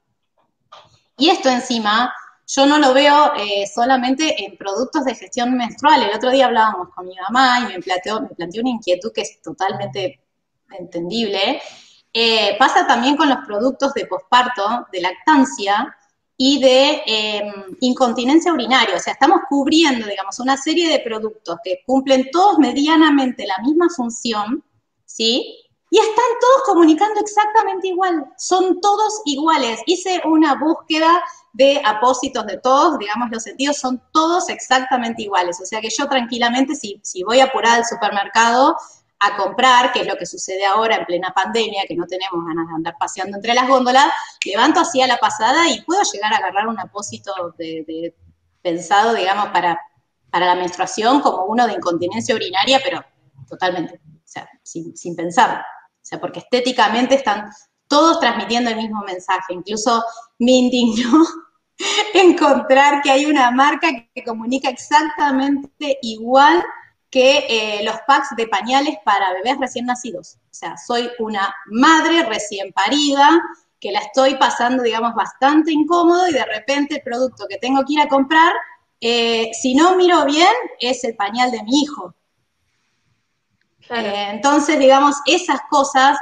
[1.17, 2.13] Y esto encima,
[2.47, 6.03] yo no lo veo eh, solamente en productos de gestión menstrual.
[6.03, 9.23] El otro día hablábamos con mi mamá y me planteó, me planteó una inquietud que
[9.23, 10.21] es totalmente
[10.79, 11.63] entendible.
[12.13, 15.97] Eh, pasa también con los productos de posparto, de lactancia,
[16.37, 18.97] y de em, incontinencia urinaria.
[18.97, 23.87] O sea, estamos cubriendo, digamos, una serie de productos que cumplen todos medianamente la misma
[23.94, 24.64] función,
[25.05, 25.61] ¿sí?
[25.90, 29.81] Y están todos comunicando exactamente igual, son todos iguales.
[29.87, 35.61] Hice una búsqueda de apósitos de todos, digamos, los sentidos son todos exactamente iguales.
[35.62, 38.77] O sea que yo tranquilamente, si, si voy a apurar al supermercado,
[39.25, 42.69] a comprar, que es lo que sucede ahora en plena pandemia, que no tenemos ganas
[42.69, 44.07] de andar paseando entre las góndolas,
[44.45, 47.33] levanto así a la pasada y puedo llegar a agarrar un apósito
[48.63, 49.81] pensado, digamos, para,
[50.31, 53.05] para la menstruación como uno de incontinencia urinaria, pero
[53.49, 55.59] totalmente, o sea, sin, sin pensarlo.
[55.59, 57.51] O sea, porque estéticamente están
[57.89, 59.55] todos transmitiendo el mismo mensaje.
[59.55, 60.03] Incluso
[60.39, 61.25] me indignó
[62.15, 66.63] encontrar que hay una marca que comunica exactamente igual
[67.14, 70.37] que eh, los packs de pañales para bebés recién nacidos.
[70.50, 73.40] O sea, soy una madre recién parida
[73.79, 77.92] que la estoy pasando, digamos, bastante incómodo y de repente el producto que tengo que
[77.92, 78.53] ir a comprar,
[79.00, 82.12] eh, si no miro bien, es el pañal de mi hijo.
[83.90, 86.18] Eh, entonces, digamos, esas cosas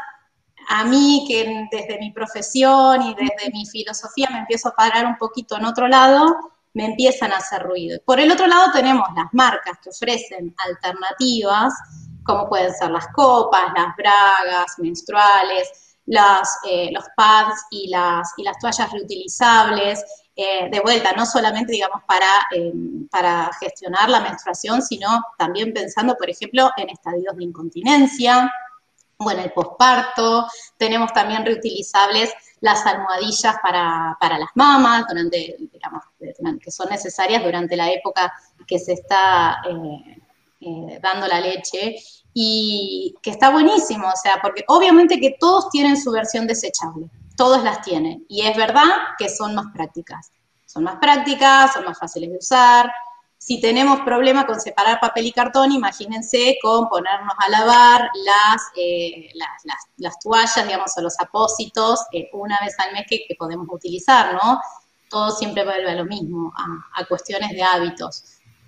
[0.68, 5.16] a mí que desde mi profesión y desde mi filosofía me empiezo a parar un
[5.16, 7.98] poquito en otro lado, me empiezan a hacer ruido.
[8.04, 11.74] Por el otro lado tenemos las marcas que ofrecen alternativas,
[12.24, 15.68] como pueden ser las copas, las bragas menstruales,
[16.68, 20.04] eh, los pads y las, y las toallas reutilizables,
[20.34, 26.16] eh, de vuelta, no solamente, digamos, para, em, para gestionar la menstruación, sino también pensando,
[26.16, 28.50] por ejemplo, en estadios de incontinencia,
[29.26, 36.04] o en el posparto, tenemos también reutilizables las almohadillas para, las mamas, durante, digamos,
[36.60, 38.32] que son necesarias durante la época
[38.66, 40.20] que se está eh,
[40.60, 41.96] eh, dando la leche,
[42.34, 47.62] y que está buenísimo, o sea, porque obviamente que todos tienen su versión desechable, todos
[47.62, 48.86] las tienen, y es verdad
[49.18, 50.30] que son más prácticas,
[50.66, 52.90] son más prácticas, son más fáciles de usar,
[53.44, 59.32] si tenemos problema con separar papel y cartón, imagínense con ponernos a lavar las, eh,
[59.96, 64.60] las, toallas, digamos, o los apósitos eh, una vez al mes que, podemos utilizar, ¿no?
[65.10, 66.52] Todo siempre vuelve a lo mismo,
[66.94, 68.22] a, cuestiones de hábitos.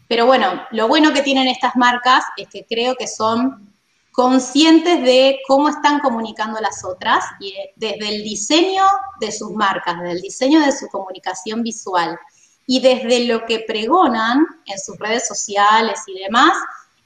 [0.08, 3.72] Pero bueno, lo bueno que tienen estas marcas es que creo que son
[4.10, 8.82] conscientes de cómo están comunicando las otras y eh, desde el diseño
[9.20, 12.18] de sus marcas, desde el diseño de su comunicación visual,
[12.66, 16.52] y desde lo que pregonan en sus redes sociales y demás,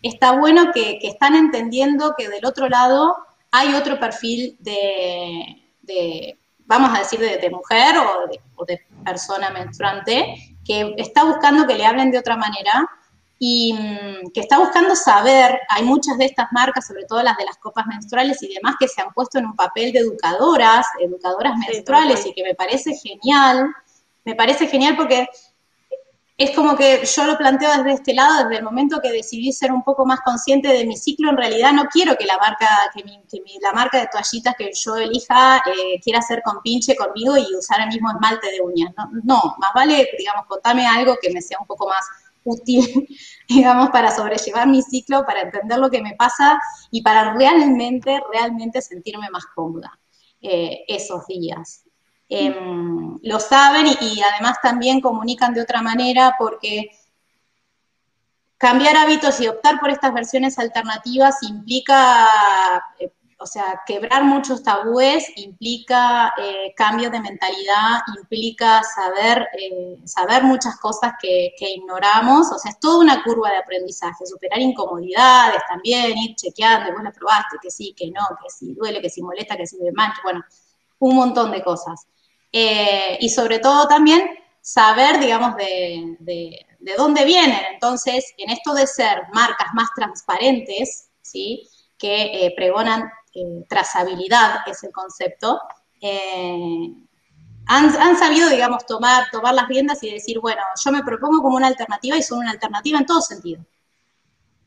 [0.03, 3.17] está bueno que, están entendiendo que del otro lado
[3.51, 11.25] hay otro perfil de, vamos a decir, de, mujer o de, persona menstruante que está
[11.25, 12.87] buscando que le hablen de otra manera
[13.39, 17.45] y mm, que está buscando saber, hay muchas de estas marcas, sobre todo las de
[17.45, 21.57] las copas menstruales y demás, que se han puesto en un papel de educadoras, educadoras
[21.57, 23.73] menstruales y que me parece genial,
[24.25, 25.29] me parece genial porque
[26.39, 29.73] es como que yo lo planteo desde este lado, desde el momento que decidí ser
[29.73, 33.03] un poco más consciente de mi ciclo, en realidad no quiero que la marca, que,
[33.61, 37.81] la marca de toallitas que yo elija eh, quiera hacer con pinche conmigo y usar
[37.81, 38.95] el mismo esmalte de uñas.
[38.97, 42.07] No, no, más vale, digamos, contame algo que me sea un poco más
[42.45, 43.09] útil,
[43.49, 46.57] digamos, para sobrellevar mi ciclo, para entender lo que me pasa
[46.93, 49.99] y para realmente, realmente sentirme más cómoda
[50.41, 51.83] eh, esos días.
[52.31, 56.91] Em, lo saben y, además también comunican de otra manera porque
[58.59, 62.27] cambiar hábitos y optar por estas versiones alternativas implica,
[62.99, 70.43] eh, o sea, quebrar muchos tabúes, implica eh, cambio de mentalidad, implica saber, eh, saber
[70.43, 76.19] muchas cosas que, ignoramos, o sea, es toda una curva de aprendizaje, superar incomodidades también,
[76.19, 79.57] ir chequeando, vos la probaste, que sí, que no, que sí duele, que sí molesta,
[79.57, 80.45] que sí mal, bueno,
[80.99, 82.07] un montón de cosas.
[82.53, 84.23] Eh, y sobre todo también
[84.61, 87.61] saber, digamos, de, de, dónde vienen.
[87.73, 91.69] Entonces, en esto de ser marcas más transparentes, ¿sí?
[91.99, 95.61] que eh, pregonan eh, trazabilidad, es el concepto,
[97.67, 101.67] han, sabido, digamos, tomar, tomar las riendas y decir, bueno, yo me propongo como una
[101.67, 103.65] alternativa y son una alternativa en todo sentido.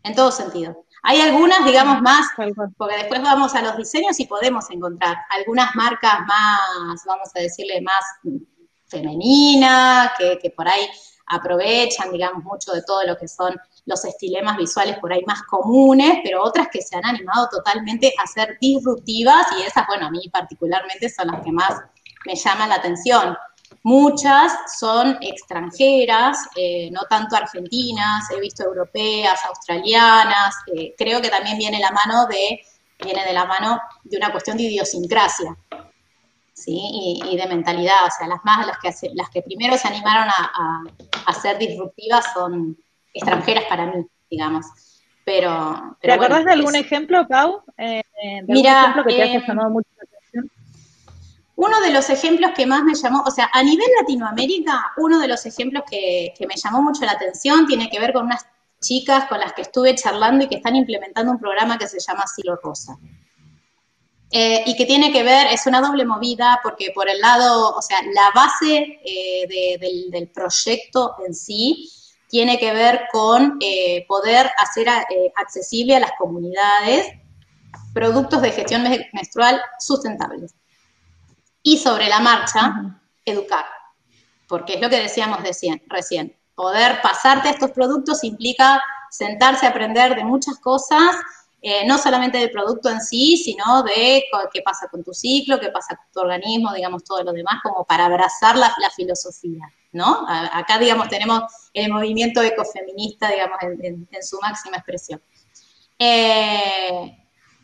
[0.04, 0.86] En todo sentido.
[1.04, 2.28] Hay algunas, digamos, más,
[2.78, 7.82] porque después vamos a los diseños y podemos encontrar algunas marcas más, vamos a decirle,
[7.82, 8.04] más
[8.88, 10.88] femeninas, que, por ahí
[11.28, 16.20] aprovechan, digamos, mucho de todo lo que son los estilemas visuales por ahí más comunes,
[16.24, 20.30] pero otras que se han animado totalmente a ser disruptivas y esas, bueno, a mí
[20.32, 21.82] particularmente son las que más
[22.26, 23.36] me llaman la atención.
[23.84, 31.58] Muchas son extranjeras, eh, no tanto argentinas, he visto europeas, australianas, eh, creo que también
[31.58, 32.62] viene la mano de,
[33.04, 35.58] viene de la mano de una cuestión de idiosincrasia,
[36.54, 36.80] ¿sí?
[37.28, 41.34] Y, de mentalidad, o sea, las más, las que, las que primero se animaron a,
[41.42, 42.78] ser disruptivas son
[43.16, 44.66] extranjeras para mí, digamos.
[45.26, 47.64] Pero, ¿Te acordás de algún ejemplo, Pau?
[47.78, 49.90] Eh, de mira, ejemplo que te haya llamado mucho
[51.62, 55.28] uno de los ejemplos que más me llamó, o sea, a nivel Latinoamérica, uno de
[55.28, 58.48] los ejemplos que, me llamó mucho la atención tiene que ver con unas
[58.82, 62.26] chicas con las que estuve charlando y que están implementando un programa que se llama
[62.26, 62.98] Silo Rosa.
[64.32, 67.82] Eh, y que tiene que ver, es una doble movida, porque por el lado, o
[67.84, 69.78] sea, la base eh,
[70.10, 71.92] del, proyecto en sí
[72.28, 74.90] tiene que ver con eh, poder hacer
[75.36, 77.06] accesible a las comunidades
[77.94, 78.84] productos de gestión
[79.14, 80.56] menstrual sustentables
[81.64, 83.66] y sobre la marcha educar,
[84.48, 86.36] porque es lo que decíamos recién, recién.
[86.56, 91.16] Poder pasarte a estos productos implica sentarse a aprender de muchas cosas,
[91.62, 95.70] eh, no solamente del producto en sí, sino de qué pasa con tu ciclo, qué
[95.70, 100.26] pasa con tu organismo, digamos, todo lo demás, como para abrazar la, filosofía, ¿no?
[100.28, 101.44] acá, digamos, tenemos
[101.74, 105.22] el movimiento ecofeminista, digamos, en, su máxima expresión.
[106.00, 107.21] Eh,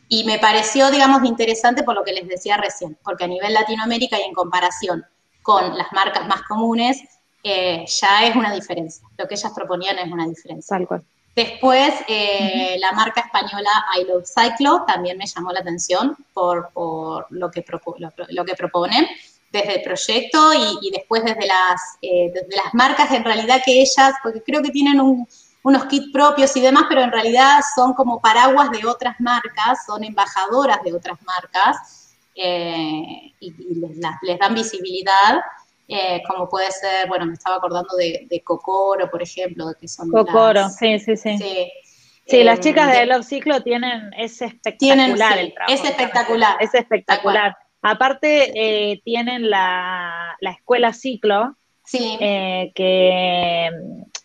[0.08, 4.18] y me pareció, digamos, interesante por lo que les decía recién, porque a nivel Latinoamérica
[4.18, 5.04] y en comparación
[5.42, 7.02] con las marcas más comunes,
[7.42, 9.06] eh, ya es una diferencia.
[9.16, 10.76] Lo que ellas proponían es una diferencia.
[10.76, 11.04] Tal cual.
[11.34, 17.50] Después, eh, la marca española I Love Cyclo también me llamó la atención por, lo,
[17.50, 17.64] que
[18.28, 19.06] lo, que proponen
[19.52, 20.52] desde el proyecto
[20.82, 24.70] y, después desde las, eh, desde las marcas, en realidad que ellas, porque creo que
[24.70, 25.28] tienen un,
[25.62, 30.04] unos kits propios y demás, pero en realidad son como paraguas de otras marcas, son
[30.04, 35.40] embajadoras de otras marcas eh, y, les, dan visibilidad.
[35.88, 40.10] Eh, como puede ser, bueno, me estaba acordando de, de Cocoro, por ejemplo, que son
[40.10, 41.36] Cocoro, sí, sí, sí.
[42.26, 45.72] Sí, las chicas de, Love Ciclo tienen, es espectacular el trabajo.
[45.72, 46.56] Es espectacular.
[46.60, 47.56] Es espectacular.
[47.80, 52.18] Aparte, eh, tienen la, la, escuela Ciclo, sí.
[52.18, 53.70] que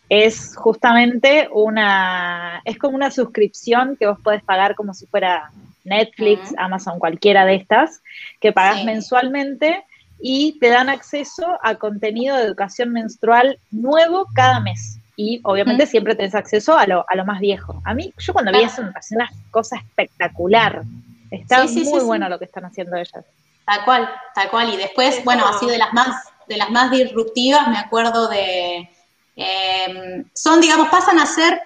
[0.10, 5.52] es justamente una, es como una suscripción que vos podés pagar como si fuera
[5.84, 8.02] Netflix, Amazon, cualquiera de estas,
[8.40, 9.84] que pagas mensualmente
[10.20, 15.00] y te dan acceso a contenido de educación menstrual nuevo cada mes.
[15.16, 17.82] Y obviamente siempre tenés acceso a lo, a lo más viejo.
[17.86, 20.84] A mí, yo cuando vi eso me pareció una cosa espectacular.
[21.30, 23.26] Está muy bueno lo que están haciendo ellas.
[23.66, 24.74] Tal cual, tal cual.
[24.74, 28.90] Y después, bueno, así de las más, de las más disruptivas, me acuerdo de
[29.36, 31.62] Em, son, digamos, pasan a ser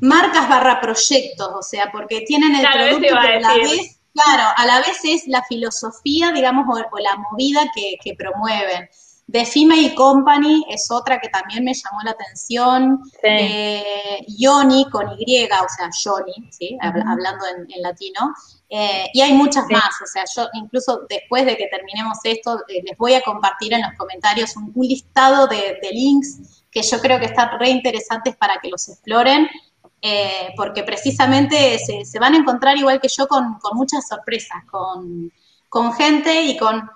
[0.00, 4.80] marcas barra proyectos, o sea, porque tienen el producto a la vez, claro, a la
[4.80, 8.88] vez es la filosofía, digamos, o, la movida que, promueven.
[9.30, 12.98] The Female Company es otra que también me llamó la atención.
[13.22, 16.76] Eh, Yoni con Y, o sea, Yoni, ¿sí?
[16.80, 18.34] hablando en, latino.
[18.68, 22.82] Eh, y hay muchas más, o sea, yo incluso después de que terminemos esto, eh,
[22.84, 27.18] les voy a compartir en los comentarios un, listado de, de links que yo creo
[27.18, 29.48] que están re interesantes para que los exploren,
[30.02, 36.42] eh, porque precisamente se, van a encontrar igual que yo con, muchas sorpresas, con, gente
[36.42, 36.88] y con,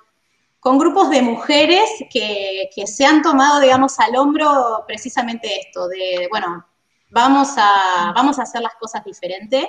[0.60, 6.64] con, grupos de mujeres que, se han tomado, digamos, al hombro precisamente esto, de, bueno,
[7.10, 9.64] vamos a, vamos a hacer las cosas diferentes.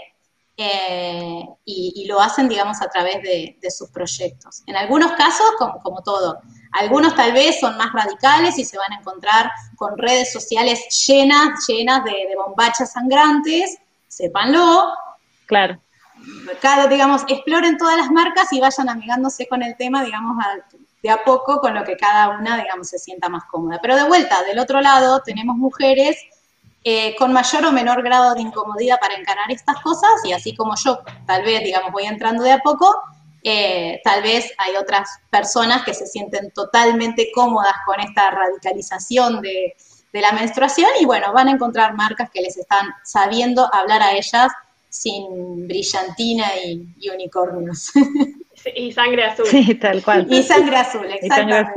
[0.57, 4.63] Eh, y, lo hacen, digamos, a través de, sus proyectos.
[4.65, 6.39] En algunos casos, como, como todo,
[6.75, 11.65] algunos tal vez son más radicales y se van a encontrar con redes sociales llenas,
[11.67, 14.89] llenas de, bombachas sangrantes, sépanlo.
[15.45, 15.79] Claro.
[16.61, 20.37] Cada, digamos, exploren todas las marcas y vayan amigándose con el tema, digamos,
[21.01, 23.79] de a poco con lo que cada una, digamos, se sienta más cómoda.
[23.81, 26.17] Pero de vuelta, del otro lado tenemos mujeres
[26.83, 30.73] eh, con mayor o menor grado de incomodidad para encarar estas cosas y así como
[30.83, 32.93] yo, tal vez, digamos, voy entrando de a poco,
[33.47, 39.75] eh, tal vez hay otras personas que se sienten totalmente cómodas con esta radicalización de,
[40.13, 44.51] la menstruación y bueno, van a encontrar marcas que les están sabiendo hablar a ellas
[44.89, 47.91] sin brillantina y, unicornios.
[48.75, 49.45] y sangre azul.
[49.45, 50.25] Sí, tal cual.
[50.27, 51.73] Y sangre azul, exactamente.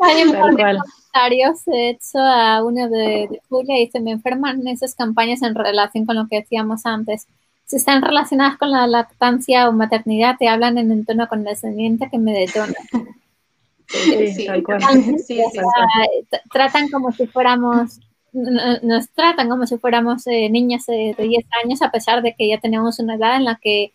[0.00, 4.66] Hay un par de comentarios hecho a uno de, de Julia y dice, me enferman
[4.66, 7.28] esas campañas en relación con lo que decíamos antes
[7.68, 12.18] si están relacionadas con la lactancia o maternidad, te hablan en un tono condescendiente que
[12.18, 12.74] me detona.
[13.90, 14.46] Sí, sí,
[15.26, 15.40] sí,
[16.52, 18.00] tratan como si fuéramos,
[18.34, 22.60] nos tratan como si fuéramos eh, niñas de 10 años, a pesar de que ya
[22.60, 23.94] tenemos una edad en la que,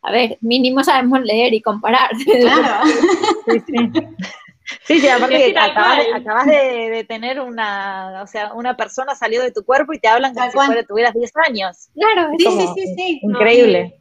[0.00, 2.12] a ver, mínimo sabemos leer y comparar.
[2.24, 2.90] Claro.
[4.84, 5.08] sí, sí.
[5.08, 9.98] Aparte que acabas, de, tener una, o sea, una persona salió de tu cuerpo y
[9.98, 11.88] te hablan como si fuera, tuvieras 10 años.
[11.94, 13.20] Claro, sí, sí, sí, sí.
[13.22, 13.98] Increíble.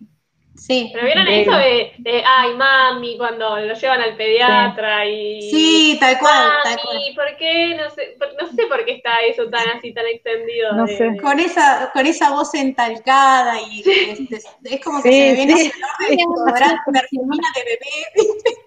[0.55, 0.91] Sí.
[0.93, 5.41] Pero vieron eso de, ay, mami, cuando lo llevan al pediatra y.
[5.49, 6.47] Sí, tal cual.
[6.63, 7.75] Mami, tal ¿por qué?
[7.75, 10.73] No sé, no sé por qué está eso tan así, tan extendido.
[10.73, 11.17] No sé.
[11.21, 15.71] Con esa, con esa voz entalcada y es, como que se me viene sí.
[16.09, 18.62] de de bebé.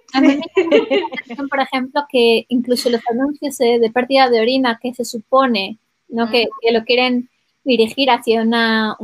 [1.50, 6.30] Por ejemplo, que incluso los anuncios de pérdida de orina que se supone ¿no?
[6.30, 7.28] que, que lo quieren
[7.64, 8.96] dirigir hacia una,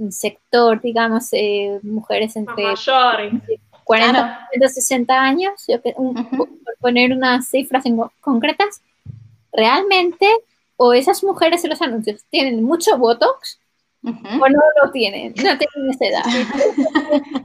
[0.00, 2.64] un sector, digamos, eh, mujeres entre
[3.84, 5.66] 40 y 60 años,
[6.36, 6.48] por
[6.80, 7.84] poner unas cifras
[8.20, 8.82] concretas,
[9.52, 10.26] realmente
[10.76, 13.60] o esas mujeres en los anuncios tienen mucho Botox
[14.02, 14.08] o
[14.48, 16.24] no lo tienen, no tienen esa edad.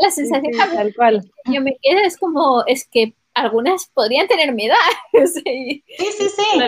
[0.00, 1.22] la, sensación tal cual.
[1.46, 4.76] yo me quedo es como, es que algunas podrían tener mi edad.
[5.12, 6.60] sí, sí, sí.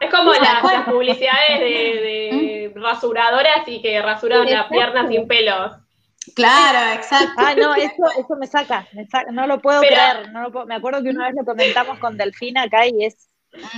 [0.00, 2.82] Es como las, publicidades de, ¿Mm?
[2.82, 5.72] rasuradoras y que rasuran la pierna sin pelos.
[6.34, 7.34] Claro, exacto.
[7.36, 8.86] Ah, no, eso, eso me saca,
[9.32, 10.30] no lo puedo creer.
[10.32, 13.28] No me acuerdo que una vez lo comentamos con Delfina acá y es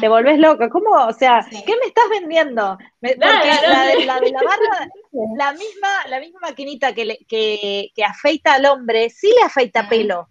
[0.01, 0.69] te volvés loca.
[0.69, 0.91] ¿Cómo?
[0.91, 2.79] O sea, ¿qué me estás vendiendo?
[3.01, 4.89] porque la, de, la, barba,
[5.37, 10.29] la misma, la misma maquinita que, que, que, afeita al hombre, sí le afeita pelo.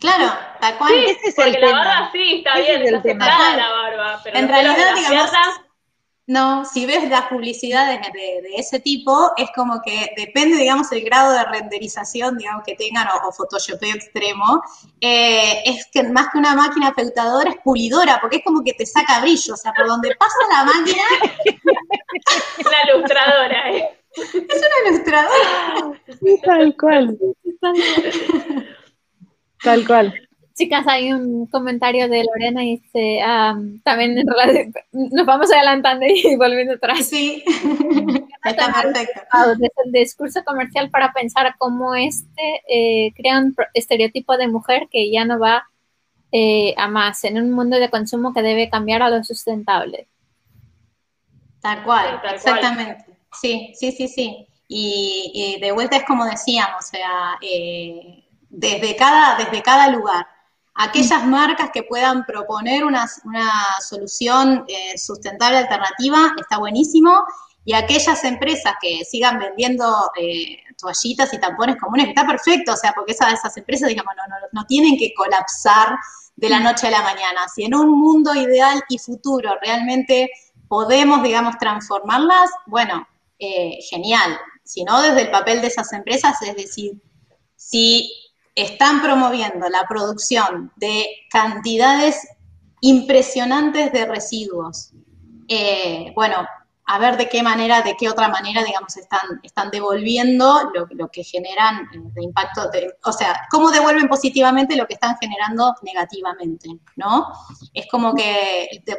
[0.00, 0.92] Claro, tal cual.
[0.92, 4.38] Sí, Ese es porque el la barba sí está bien, está aceptada la barba, pero
[4.38, 5.30] en realidad, digamos,
[6.28, 11.32] no, si ves las publicidades de, ese tipo, es como que depende, digamos, el grado
[11.32, 14.62] de renderización, digamos, que tengan o, photoshopeo extremo,
[15.00, 18.84] eh, es que más que una máquina afeitadora es pulidora, porque es como que te
[18.84, 21.02] saca brillo, o sea, por donde pasa la máquina...
[22.66, 23.98] una ilustradora, ¿eh?
[24.14, 26.02] Es una ilustradora.
[26.44, 27.18] tal cual.
[29.64, 30.27] Tal cual.
[30.58, 33.20] Chicas, hay un comentario de Lorena y dice,
[33.84, 37.06] también en realidad, nos vamos adelantando y volviendo atrás.
[37.06, 37.44] Sí,
[38.44, 39.20] está perfecto.
[39.56, 45.12] Desde el discurso comercial para pensar cómo este eh, crea un estereotipo de mujer que
[45.12, 45.68] ya no va
[46.32, 50.08] eh, a más en un mundo de consumo que debe cambiar a lo sustentable.
[51.60, 53.04] Tal cual, exactamente.
[53.32, 54.48] Sí, sí, sí, sí.
[54.66, 60.26] Y, de vuelta es como decíamos, o sea, eh, desde, cada, desde cada lugar
[60.78, 63.06] aquellas marcas que puedan proponer una,
[63.80, 67.24] solución eh, sustentable alternativa, está buenísimo,
[67.64, 69.84] y aquellas empresas que sigan vendiendo
[70.18, 74.34] eh, toallitas y tampones comunes, está perfecto, o sea, porque esas, esas empresas, digamos, no,
[74.52, 75.98] no, tienen que colapsar
[76.36, 77.48] de la noche a la mañana.
[77.52, 80.30] Si en un mundo ideal y futuro realmente
[80.68, 83.06] podemos, digamos, transformarlas, bueno,
[83.40, 84.38] eh, genial.
[84.64, 86.92] Si no, desde el papel de esas empresas, es decir,
[87.56, 88.10] si
[88.62, 92.26] están promoviendo la producción de cantidades
[92.80, 94.90] impresionantes de residuos.
[95.46, 96.44] Eh, bueno,
[96.84, 101.22] a ver de qué manera, de qué otra manera, digamos, están, están devolviendo lo, que
[101.22, 102.68] generan eh, de impacto,
[103.04, 107.28] o sea, cómo devuelven positivamente lo que están generando negativamente, ¿no?
[107.72, 108.94] Es como que que,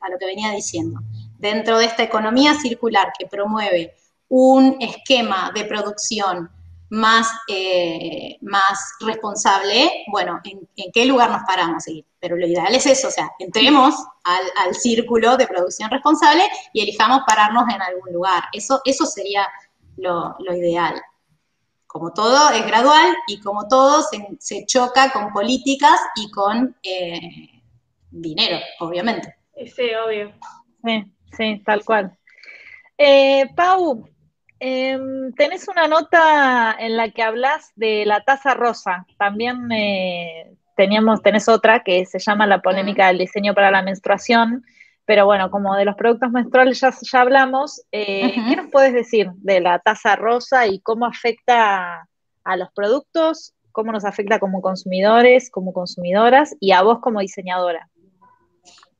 [0.00, 1.00] a lo que venía diciendo.
[1.38, 3.96] Dentro de esta economía circular que promueve
[4.28, 6.50] un esquema de producción
[6.90, 11.84] más, eh, más responsable, bueno, ¿en, qué lugar nos paramos?
[12.20, 17.20] Pero lo ideal es eso, o sea, entremos al, círculo de producción responsable y elijamos
[17.26, 18.44] pararnos en algún lugar.
[18.52, 19.48] Eso, eso sería
[19.96, 21.00] lo, ideal.
[21.86, 24.02] Como todo es gradual y como todo
[24.38, 27.62] se, choca con políticas y con eh,
[28.10, 29.36] dinero, obviamente.
[29.54, 30.32] Sí, obvio.
[30.84, 31.04] Sí,
[31.36, 32.16] sí, tal cual.
[32.98, 34.08] Eh, Pau,
[34.66, 39.06] Em, tenés una nota en la que hablas de la taza rosa.
[39.18, 44.64] También eh, teníamos, tenés otra que se llama La polémica del diseño para la menstruación.
[45.04, 49.32] Pero bueno, como de los productos menstruales ya, ya hablamos, eh, ¿qué nos puedes decir
[49.34, 52.08] de la taza rosa y cómo afecta
[52.42, 53.52] a los productos?
[53.70, 57.90] ¿Cómo nos afecta como consumidores, como consumidoras y a vos como diseñadora?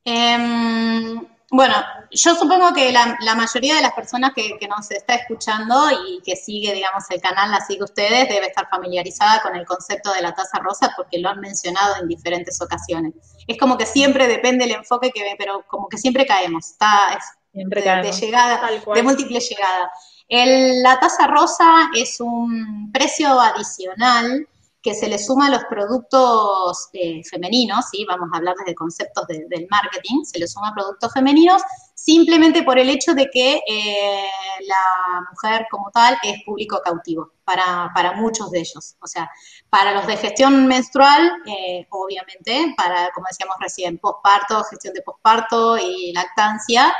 [0.03, 1.75] Em, bueno,
[2.11, 6.73] yo supongo que la, mayoría de las personas que, nos está escuchando y que sigue,
[6.73, 10.59] digamos, el canal, la sigue ustedes, debe estar familiarizada con el concepto de la taza
[10.59, 13.13] rosa porque lo han mencionado en diferentes ocasiones.
[13.47, 17.19] Es como que siempre depende el enfoque que ve, pero como que siempre caemos, está
[17.51, 18.61] siempre de, llegada,
[18.93, 19.91] de múltiple llegada.
[20.29, 24.47] la taza rosa es un precio adicional
[24.85, 28.05] que se le suma a los productos eh, femeninos, ¿sí?
[28.07, 31.63] vamos a hablar desde conceptos del marketing, se le suma a productos femeninos
[31.95, 34.27] simplemente por el hecho de que eh,
[34.67, 38.95] la mujer como tal es público cautivo para, muchos de ellos.
[39.01, 39.27] O sea,
[39.71, 45.79] para los de gestión menstrual, eh, obviamente, para, como decíamos recién, posparto, gestión de posparto
[45.79, 46.93] y lactancia,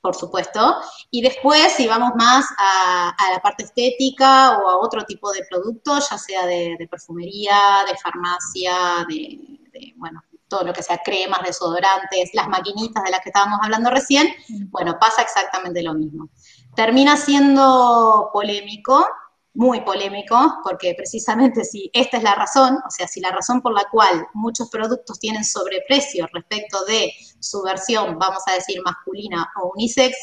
[0.00, 0.76] por supuesto.
[1.10, 6.08] Y después, si vamos más a, la parte estética o a otro tipo de productos,
[6.10, 12.48] ya sea de, perfumería, de farmacia, de, bueno, todo lo que sea cremas, desodorantes, las
[12.48, 14.28] maquinitas de las que estábamos hablando recién,
[14.70, 16.28] bueno, pasa exactamente lo mismo.
[16.74, 19.06] Termina siendo polémico
[19.54, 23.74] muy polémico, porque precisamente si esta es la razón, o sea, si la razón por
[23.74, 29.72] la cual muchos productos tienen sobreprecio respecto de su versión, vamos a decir, masculina o
[29.74, 30.16] unisex,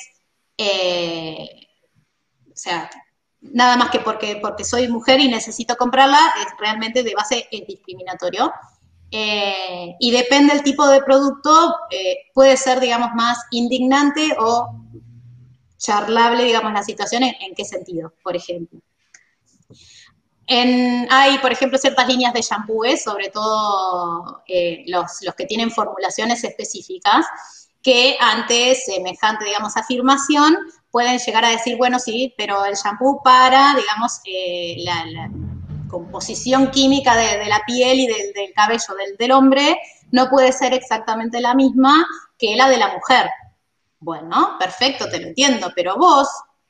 [0.57, 1.67] eh,
[2.45, 2.89] o sea,
[3.41, 7.67] nada más que porque, porque soy mujer y necesito comprarla, es realmente de base es
[7.67, 8.51] discriminatorio.
[9.09, 14.69] Eh, y depende del tipo de producto, eh, puede ser, digamos, más indignante o
[15.77, 18.81] charlable, digamos, la situación, en qué sentido, por ejemplo
[20.47, 27.25] hay, por ejemplo, ciertas líneas de shampoos, sobre todo eh, los, que tienen formulaciones específicas,
[27.81, 30.57] que ante semejante, digamos, afirmación
[30.89, 35.29] pueden llegar a decir, bueno, sí, pero el shampoo para, digamos, eh, la,
[35.89, 39.79] composición química de, la piel y del, cabello del, del hombre
[40.11, 42.05] no puede ser exactamente la misma
[42.37, 43.29] que la de la mujer.
[43.99, 46.27] Bueno, perfecto, te lo entiendo, pero vos,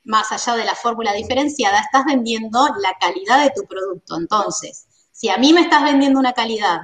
[0.07, 4.17] más allá de la fórmula diferenciada, estás vendiendo la calidad de tu producto.
[4.17, 6.79] Entonces, si a mí me estás vendiendo una calidad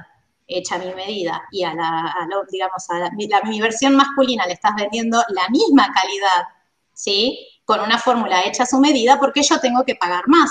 [0.46, 2.14] hecha a mi medida y a la,
[2.50, 3.10] digamos, a
[3.44, 6.48] mi versión masculina le estás vendiendo la misma calidad,
[6.92, 7.48] ¿sí?
[7.64, 10.50] Con una fórmula hecha a su medida, porque yo tengo que pagar más.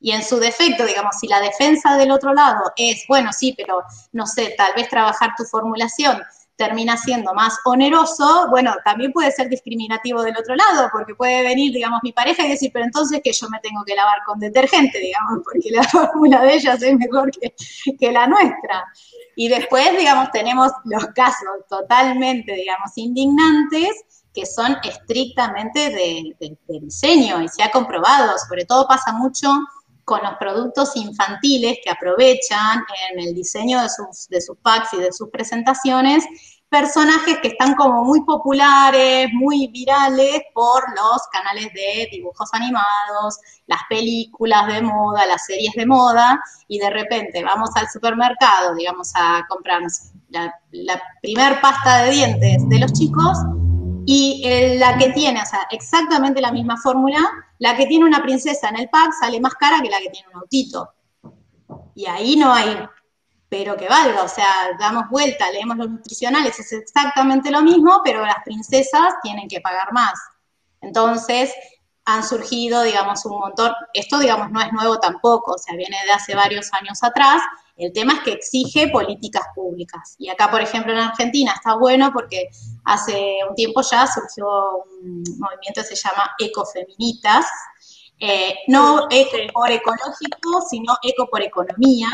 [0.00, 3.82] Y en su defecto, digamos, si la defensa del otro lado es, bueno, sí, pero
[4.12, 6.22] no sé, tal vez trabajar tu formulación
[6.58, 11.72] termina siendo más oneroso, bueno, también puede ser discriminativo del otro lado, porque puede venir,
[11.72, 14.98] digamos, mi pareja y decir, pero entonces que yo me tengo que lavar con detergente,
[14.98, 18.84] digamos, porque la fórmula de ellas es mejor que, la nuestra.
[19.36, 23.90] Y después, digamos, tenemos los casos totalmente, digamos, indignantes,
[24.34, 29.48] que son estrictamente de, de diseño, y se ha comprobado, sobre todo pasa mucho
[30.08, 34.96] con los productos infantiles que aprovechan en el diseño de sus, de sus packs y
[34.96, 36.24] de sus presentaciones
[36.70, 43.80] personajes que están como muy populares, muy virales por los canales de dibujos animados, las
[43.88, 49.46] películas de moda, las series de moda, y de repente vamos al supermercado, digamos, a
[49.48, 53.38] comprarnos la, la primer pasta de dientes de los chicos
[54.10, 57.20] y la que tiene, o sea, exactamente la misma fórmula,
[57.58, 60.28] la que tiene una princesa en el pack sale más cara que la que tiene
[60.28, 60.94] un autito.
[61.94, 62.74] Y ahí no hay,
[63.50, 64.48] pero que valga, o sea,
[64.78, 69.92] damos vuelta, leemos los nutricionales, es exactamente lo mismo, pero las princesas tienen que pagar
[69.92, 70.14] más.
[70.80, 71.52] Entonces,
[72.06, 76.12] han surgido, digamos, un montón, esto, digamos, no es nuevo tampoco, o sea, viene de
[76.12, 77.42] hace varios años atrás,
[77.78, 80.16] el tema es que exige políticas públicas.
[80.18, 82.48] Y acá, por ejemplo, en Argentina está bueno porque
[82.84, 84.46] hace un tiempo ya surgió
[85.00, 87.46] un movimiento que se llama Ecofeminitas,
[88.18, 92.08] eh, no eco por ecológico, sino eco por economía,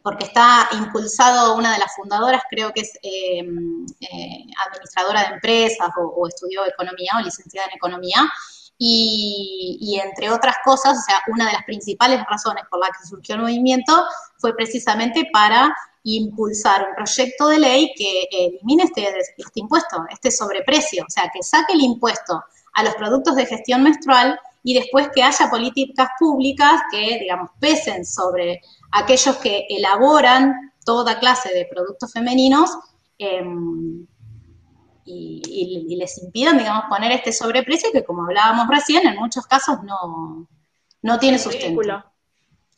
[0.00, 5.88] porque está impulsado una de las fundadoras, creo que es eh, eh, administradora de empresas
[6.00, 8.30] o, o, estudió economía o licenciada en economía,
[8.78, 13.34] y, entre otras cosas, o sea, una de las principales razones por las que surgió
[13.34, 13.92] el movimiento
[14.38, 15.74] fue precisamente para
[16.04, 21.42] impulsar un proyecto de ley que elimine este, este impuesto, este sobreprecio, o sea, que
[21.42, 22.40] saque el impuesto
[22.74, 28.04] a los productos de gestión menstrual y después que haya políticas públicas que, digamos, pesen
[28.04, 28.60] sobre
[28.92, 32.70] aquellos que elaboran toda clase de productos femeninos.
[33.18, 33.42] Eh,
[35.08, 40.48] y, les impidan, digamos, poner este sobreprecio que, como hablábamos recién, en muchos casos no,
[41.02, 42.04] no tiene sustento.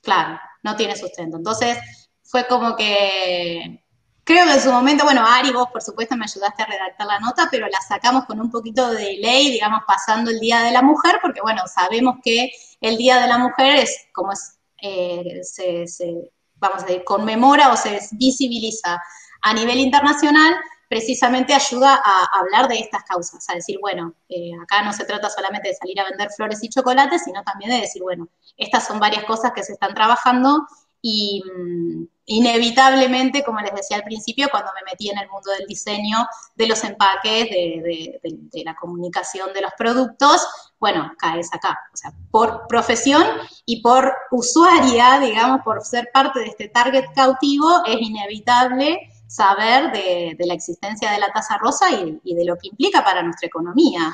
[0.03, 1.37] Claro, no tiene sustento.
[1.37, 1.79] Entonces,
[2.23, 3.85] fue como que,
[4.25, 7.19] creo que en su momento, bueno, Ari, vos por supuesto me ayudaste a redactar la
[7.19, 10.83] nota, pero la sacamos con un poquito de ley, digamos, pasando el Día de la
[10.83, 12.51] Mujer, porque, bueno, sabemos que
[12.81, 17.73] el Día de la Mujer es como es, eh, se, se, vamos a decir, conmemora
[17.73, 19.03] o se visibiliza
[19.43, 20.55] a nivel internacional,
[20.91, 25.31] precisamente ayuda a hablar de estas causas, a decir, bueno, eh, acá no se trata
[25.31, 28.99] solamente de salir a vender flores y chocolates, sino también de decir, bueno, estas son
[28.99, 30.67] varias cosas que se están trabajando
[31.01, 35.69] y mm, inevitablemente, como les decía al principio, cuando me metí en el mundo del
[35.69, 36.27] diseño,
[36.57, 40.45] de los empaques, de, la comunicación de los productos,
[40.81, 41.79] bueno, caes acá.
[41.95, 43.23] O sea, por profesión
[43.65, 50.37] y por usuaria, digamos, por ser parte de este target cautivo, es inevitable saber de,
[50.41, 51.87] la existencia de la tasa rosa
[52.25, 54.13] y, de lo que implica para nuestra economía,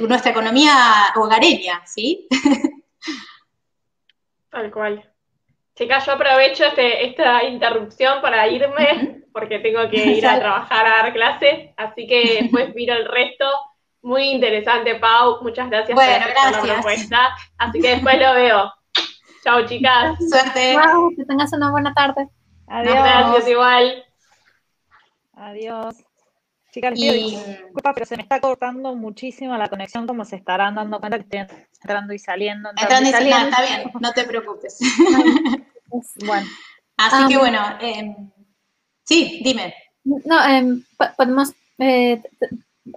[0.00, 0.74] nuestra economía
[1.16, 2.28] hogareña, ¿sí?
[4.50, 5.10] Tal cual.
[5.74, 11.02] Chicas, yo aprovecho este, esta interrupción para irme, porque tengo que ir a trabajar a
[11.02, 13.46] dar clases, así que después miro el resto.
[14.02, 15.42] Muy interesante, Pau.
[15.42, 17.30] Muchas gracias por la propuesta.
[17.56, 18.72] Así que después lo veo.
[19.42, 20.18] Chao, chicas.
[20.28, 20.76] Suerte.
[21.16, 22.28] que tengas una buena tarde.
[22.68, 22.94] Adiós.
[22.94, 24.04] Gracias, igual.
[25.32, 25.96] Adiós.
[26.70, 31.18] Chicas, disculpa, pero se me está cortando muchísimo la conexión, como se estarán dando cuenta
[31.18, 32.68] que estoy entrando y saliendo.
[32.70, 34.78] Entrando, y saliendo, está bien, no te preocupes.
[36.26, 36.46] bueno.
[36.98, 38.30] Así que bueno, em,
[39.04, 39.74] sí, dime.
[40.04, 40.82] No, eh,
[41.16, 42.20] podemos, eh,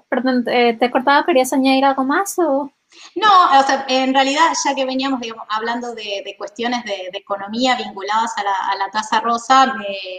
[0.10, 2.72] perdón, eh, te he cortado, ¿querías añadir algo más o...?
[3.16, 8.44] No, o sea, en realidad, ya que veníamos hablando de, cuestiones de, economía vinculadas a
[8.76, 9.74] la, tasa rosa,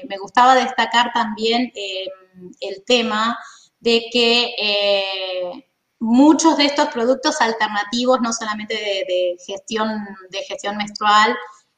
[0.09, 2.07] me, gustaba destacar también eh,
[2.61, 3.39] el tema
[3.81, 5.68] de que eh,
[5.99, 11.37] muchos de estos productos alternativos, no solamente de, gestión, de gestión menstrual,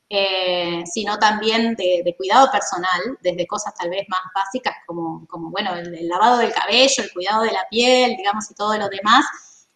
[0.08, 5.74] eh, sino también de, cuidado personal, desde cosas tal vez más básicas como, como bueno,
[5.74, 9.24] el, lavado del cabello, el cuidado de la piel, digamos, y todo lo demás,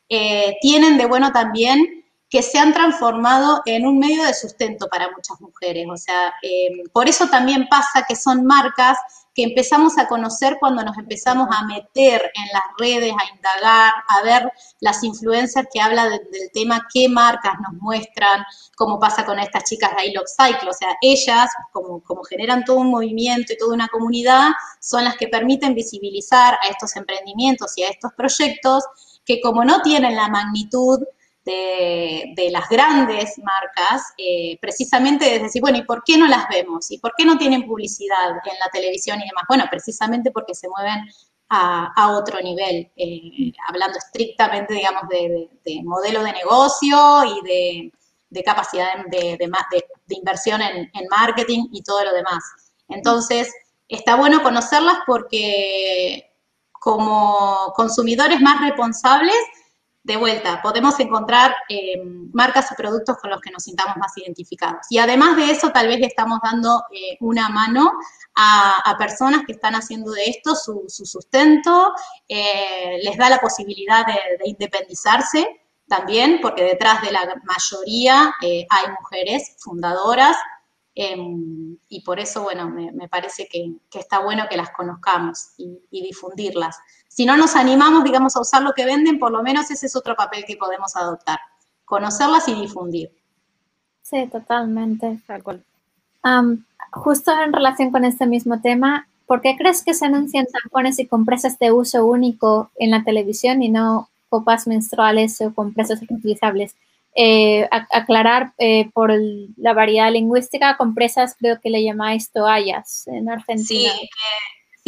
[0.08, 1.98] eh, tienen de bueno también
[2.30, 5.86] que se han transformado en un medio de sustento para muchas mujeres.
[5.90, 8.98] O sea, eh, por eso también pasa que son marcas
[9.34, 14.22] que empezamos a conocer cuando nos empezamos a meter en las redes, a indagar, a
[14.24, 18.44] ver las influencers que hablan del tema, qué marcas nos muestran,
[18.76, 20.68] cómo pasa con estas chicas de iLock Cycle.
[20.68, 24.50] O sea, ellas, como, como generan todo un movimiento y toda una comunidad,
[24.80, 28.84] son las que permiten visibilizar a estos emprendimientos y a estos proyectos
[29.28, 31.00] que como no tienen la magnitud
[31.44, 36.90] de, las grandes marcas, eh, precisamente es decir, bueno, ¿y por qué no las vemos?
[36.90, 39.44] ¿Y por qué no tienen publicidad en la televisión y demás?
[39.48, 41.06] Bueno, precisamente porque se mueven
[41.50, 45.48] a, otro nivel, eh, hablando estrictamente, digamos, de,
[45.84, 47.92] modelo de negocio y
[48.30, 49.38] de, capacidad de,
[50.08, 52.42] inversión en, en marketing y todo lo demás.
[52.88, 53.50] Entonces,
[53.88, 56.27] está bueno conocerlas porque
[56.80, 59.36] como consumidores más responsables,
[60.08, 62.02] de vuelta, podemos encontrar eh,
[62.32, 64.86] marcas y productos con los que nos sintamos más identificados.
[64.88, 67.92] Y además de eso, tal vez le estamos dando eh, una mano
[68.34, 71.92] a, personas que están haciendo de esto su, sustento,
[72.26, 74.14] eh, les da la posibilidad de,
[74.46, 75.46] independizarse
[75.86, 80.36] también, porque detrás de la mayoría hay mujeres fundadoras,
[81.00, 86.76] em, y por eso, bueno, me, parece que, está bueno que las conozcamos y difundirlas
[87.18, 89.96] si no nos animamos, digamos, a usar lo que venden, por lo menos ese es
[89.96, 91.40] otro papel que podemos adoptar,
[91.84, 93.10] conocerlas y difundir.
[94.02, 95.18] Sí, totalmente.
[96.92, 101.08] justo en relación con este mismo tema, ¿por qué crees que se anuncian tampones y
[101.08, 106.76] compresas de uso único en la televisión y no copas menstruales o compresas reutilizables?
[107.14, 109.12] Eh, aclarar eh, por
[109.56, 113.90] la variedad lingüística, compresas creo que le llamáis toallas en Argentina.
[113.92, 114.08] Sí,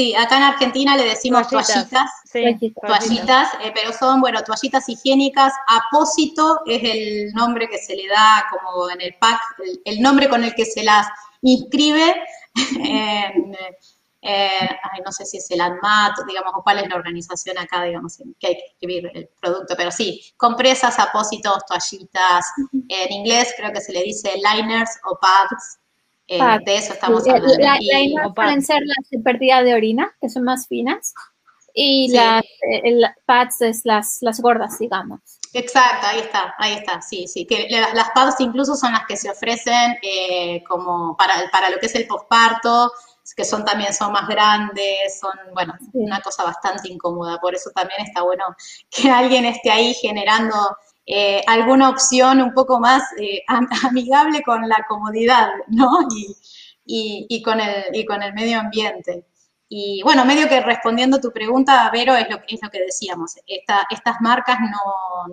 [0.01, 2.11] Sí, acá en Argentina le decimos toallitas,
[2.81, 5.53] toallitas, eh, pero son, bueno, toallitas higiénicas.
[5.67, 9.39] Apósito es el nombre que se le da como en el pack,
[9.85, 11.07] el, nombre con el que se las
[11.43, 12.15] inscribe.
[14.23, 18.47] no sé si es el ANMAT, digamos, o cuál es la organización acá, digamos, que
[18.47, 22.47] hay que escribir el producto, pero sí, compresas, apósitos, toallitas.
[22.89, 25.79] En inglés creo que se le dice liners o pads,
[26.27, 27.55] eh, de eso estamos hablando.
[27.59, 31.13] La, la pueden ser las de pérdida de orina, que son más finas,
[31.75, 35.21] y las eh, pads es las, las gordas, digamos.
[35.53, 37.47] Exacto, ahí está, ahí está, sí, sí.
[37.47, 41.87] Que las pads incluso son las que se ofrecen eh, como para, para lo que
[41.87, 42.93] es el posparto,
[43.35, 47.39] que son también son más grandes, son, bueno, una cosa bastante incómoda.
[47.41, 48.45] Por eso también está bueno
[48.91, 50.57] que alguien esté ahí generando
[51.07, 53.43] eh, alguna opción un poco más eh,
[53.85, 55.91] amigable con la comodidad, ¿no?
[56.93, 59.25] Y, con el, con el medio ambiente.
[59.69, 63.37] Y bueno, medio que respondiendo tu pregunta, Vero, es lo, es lo que decíamos.
[63.47, 64.59] estas marcas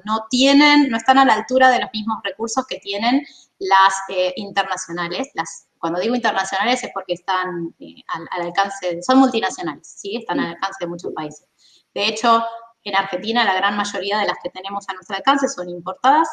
[0.06, 3.26] no, tienen, no están a la altura de los mismos recursos que tienen
[3.58, 5.30] las eh, internacionales.
[5.34, 7.76] Las, cuando digo internacionales es porque están
[8.08, 10.18] al, al, alcance, son multinacionales, ¿sí?
[10.18, 11.48] Están al alcance de muchos países.
[11.94, 12.44] De hecho,
[12.84, 16.28] en Argentina la gran mayoría de las que tenemos a nuestro alcance son importadas.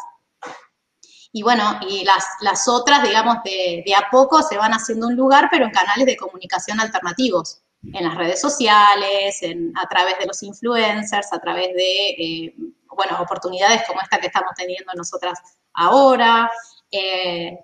[1.32, 5.16] Y bueno, y las, las otras, digamos, de, de a poco se van haciendo un
[5.16, 10.26] lugar, pero en canales de comunicación alternativos, en las redes sociales, en, a través de
[10.26, 12.54] los influencers, a través de, eh,
[12.94, 15.40] bueno, oportunidades como esta que estamos teniendo nosotras
[15.72, 16.50] ahora.
[16.90, 17.58] Eh,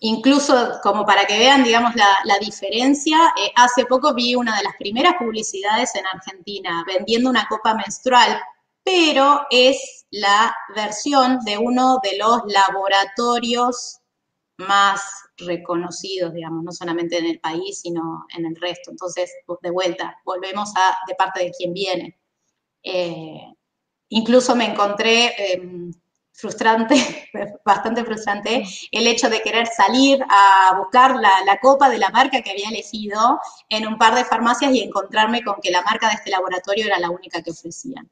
[0.00, 4.76] Incluso como para que vean, digamos, la, diferencia, eh, hace poco vi una de las
[4.76, 8.38] primeras publicidades en Argentina vendiendo una copa menstrual,
[8.82, 14.00] pero es la versión de uno de los laboratorios
[14.58, 15.00] más
[15.38, 18.90] reconocidos, digamos, no solamente en el país, sino en el resto.
[18.90, 19.32] Entonces,
[19.62, 22.18] de vuelta, volvemos a de parte de quien viene.
[22.82, 23.54] Eh,
[24.10, 25.92] incluso me encontré em,
[26.34, 26.96] frustrante,
[27.64, 32.50] bastante frustrante, el hecho de querer salir a buscar la, copa de la marca que
[32.50, 36.30] había elegido en un par de farmacias y encontrarme con que la marca de este
[36.30, 38.10] laboratorio era la única que ofrecían.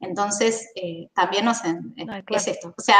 [0.00, 2.72] Entonces, eh, también no sé, eh, ¿qué es esto?
[2.76, 2.96] O sea,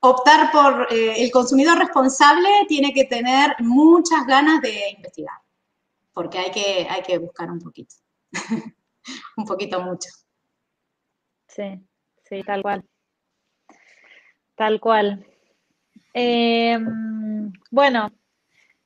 [0.00, 5.36] optar por eh, el consumidor responsable tiene que tener muchas ganas de investigar,
[6.12, 7.94] porque hay que, hay que buscar un poquito,
[9.36, 10.10] un poquito mucho.
[11.46, 11.80] Sí,
[12.24, 12.89] sí, tal cual.
[14.60, 15.24] Tal cual.
[16.12, 18.12] Em, bueno,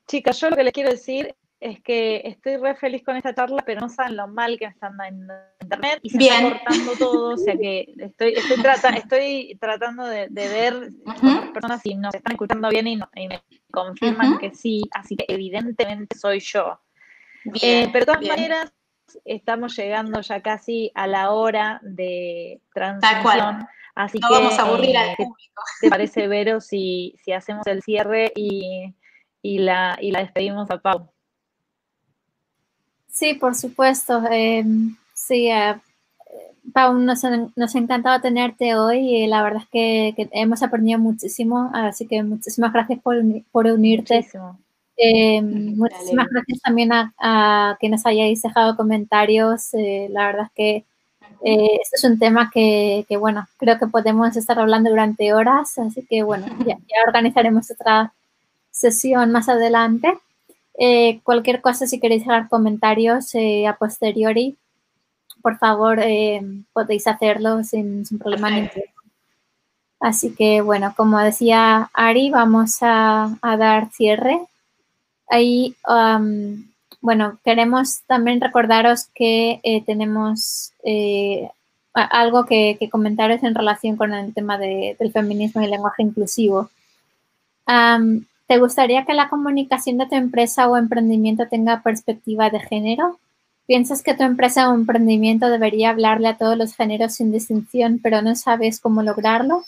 [0.06, 3.60] chicas, yo lo que les quiero decir es que estoy re feliz con esta charla,
[3.66, 6.92] pero no saben lo mal que me están dando en internet y se está cortando
[6.96, 12.34] todo, o sea que estoy, estoy, estoy tratando de, ver las personas si nos están
[12.34, 16.78] escuchando bien y, me confirman que sí, así que evidentemente soy yo.
[17.60, 18.72] Eh, pero de todas maneras,
[19.24, 23.66] estamos llegando ya casi a la hora de transición.
[23.94, 25.62] Así no que, vamos a aburrir al eh, público.
[25.80, 28.94] ¿Te parece, Vero, si, si hacemos el cierre y,
[29.42, 31.10] y, la, y la despedimos a Pau?
[33.08, 34.22] Sí, por supuesto.
[34.30, 35.76] Em, sí, eh,
[36.72, 37.22] Pau, nos,
[37.54, 42.22] nos ha encantado tenerte hoy y la verdad es que, hemos aprendido muchísimo, así que
[42.24, 43.16] muchísimas gracias por,
[43.52, 44.26] por unirte.
[44.96, 49.72] Em, muchísimas gracias también a, a, quienes hayáis dejado comentarios.
[49.74, 50.84] Eh, la verdad es que
[51.44, 55.78] eh, este es un tema que, que, bueno, creo que podemos estar hablando durante horas,
[55.78, 58.12] así que, bueno, ya, ya organizaremos otra
[58.70, 60.18] sesión más adelante.
[60.76, 64.56] Eh, cualquier cosa, si queréis dejar comentarios eh, a posteriori,
[65.40, 66.42] por favor, eh,
[66.72, 68.84] podéis hacerlo sin, problema ninguno.
[70.00, 74.40] Así que, bueno, como decía Ari, vamos a, dar cierre.
[75.28, 76.64] Ahí, um,
[77.04, 80.72] bueno, queremos también recordaros que tenemos
[81.92, 86.70] algo que, comentaros en relación con el tema del feminismo y el lenguaje inclusivo.
[87.66, 93.18] ¿Te gustaría que la comunicación de tu empresa o emprendimiento tenga perspectiva de género?
[93.66, 98.22] ¿Piensas que tu empresa o emprendimiento debería hablarle a todos los géneros sin distinción, pero
[98.22, 99.62] no sabes cómo lograrlo?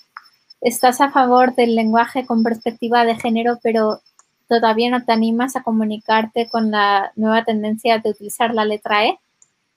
[0.63, 4.01] ¿Estás a favor del lenguaje con perspectiva de género, pero
[4.49, 9.19] todavía no te animas a comunicarte con la nueva tendencia de utilizar la letra E?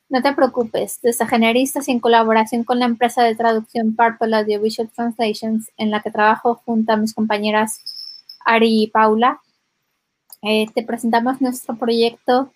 [0.09, 5.70] No te preocupes, desde Generistas en colaboración con la empresa de traducción Purple Audiovisual Translations,
[5.78, 7.82] en la que trabajo junto a mis compañeras
[8.43, 9.39] Ari y Paula,
[10.41, 12.51] eh, te presentamos nuestro proyecto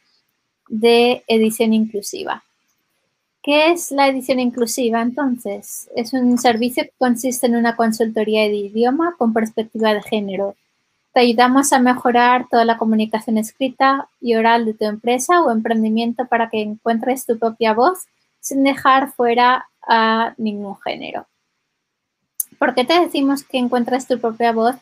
[0.67, 2.43] de edición inclusiva.
[3.43, 5.89] ¿Qué es la edición inclusiva entonces?
[5.95, 10.55] Es un servicio que consiste en una consultoría de idioma con perspectiva de género.
[11.13, 16.25] Te ayudamos a mejorar toda la comunicación escrita y oral de tu empresa o emprendimiento
[16.27, 18.07] para que encuentres tu propia voz
[18.39, 21.27] sin dejar fuera a ningún género.
[22.57, 24.75] ¿Por qué te decimos que encuentres tu propia voz?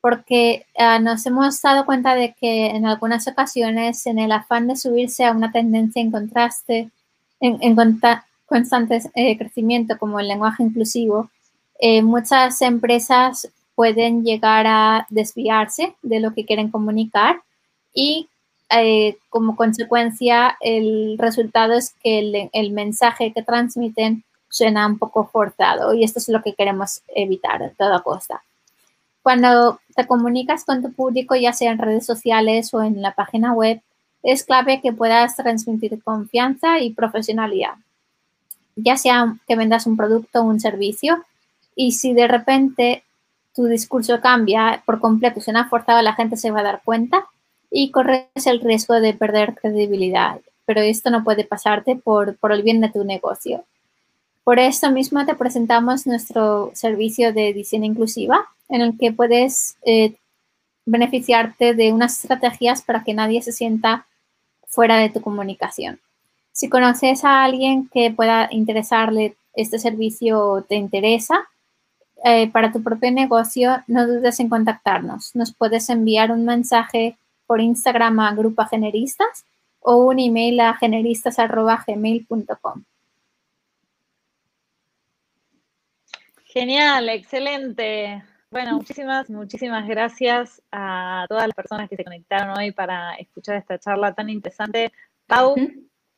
[0.00, 4.76] porque ah, nos hemos dado cuenta de que en algunas ocasiones, en el afán de
[4.76, 6.90] subirse a una tendencia en contraste,
[7.40, 7.76] en,
[8.46, 11.30] constante eh, crecimiento como el lenguaje inclusivo,
[11.80, 13.48] eh, muchas empresas
[13.78, 17.42] pueden llegar a desviarse de lo que quieren comunicar
[17.94, 18.28] y
[18.70, 25.28] eh, como consecuencia el resultado es que el, el mensaje que transmiten suena un poco
[25.28, 28.42] forzado y esto es lo que queremos evitar a toda costa.
[29.22, 33.52] Cuando te comunicas con tu público, ya sea en redes sociales o en la página
[33.52, 33.80] web,
[34.24, 37.74] es clave que puedas transmitir confianza y profesionalidad.
[38.74, 41.24] Ya sea que vendas un producto o un servicio,
[41.76, 43.04] y si de repente
[43.58, 47.26] tu discurso cambia por completo, suena forzado, la gente se va a dar cuenta
[47.72, 50.40] y corres el riesgo de perder credibilidad.
[50.64, 53.64] Pero esto no puede pasarte por, por el bien de tu negocio.
[54.44, 60.14] Por esto mismo te presentamos nuestro servicio de edición inclusiva, en el que puedes eh,
[60.86, 64.06] beneficiarte de unas estrategias para que nadie se sienta
[64.68, 65.98] fuera de tu comunicación.
[66.52, 71.47] Si conoces a alguien que pueda interesarle este servicio te interesa
[72.24, 75.36] eh, para tu propio negocio, no dudes en contactarnos.
[75.36, 77.16] Nos puedes enviar un mensaje
[77.46, 79.44] por Instagram a Grupo Generistas
[79.80, 82.84] o un email a generistas.gmail.com.
[86.44, 88.24] Genial, excelente.
[88.50, 93.78] Bueno, muchísimas, muchísimas gracias a todas las personas que se conectaron hoy para escuchar esta
[93.78, 94.92] charla tan interesante.
[95.26, 95.54] Pau,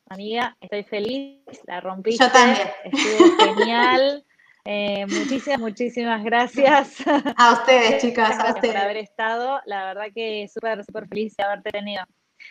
[0.07, 2.23] amiga, estoy feliz, la rompiste.
[2.23, 2.67] Yo también.
[2.85, 4.25] Estuvo genial.
[4.65, 6.97] Eh, muchísimas, muchísimas gracias.
[7.37, 8.73] A ustedes, chicas, a ustedes.
[8.73, 9.61] Por haber estado.
[9.65, 12.03] La verdad que súper, súper feliz de haberte tenido.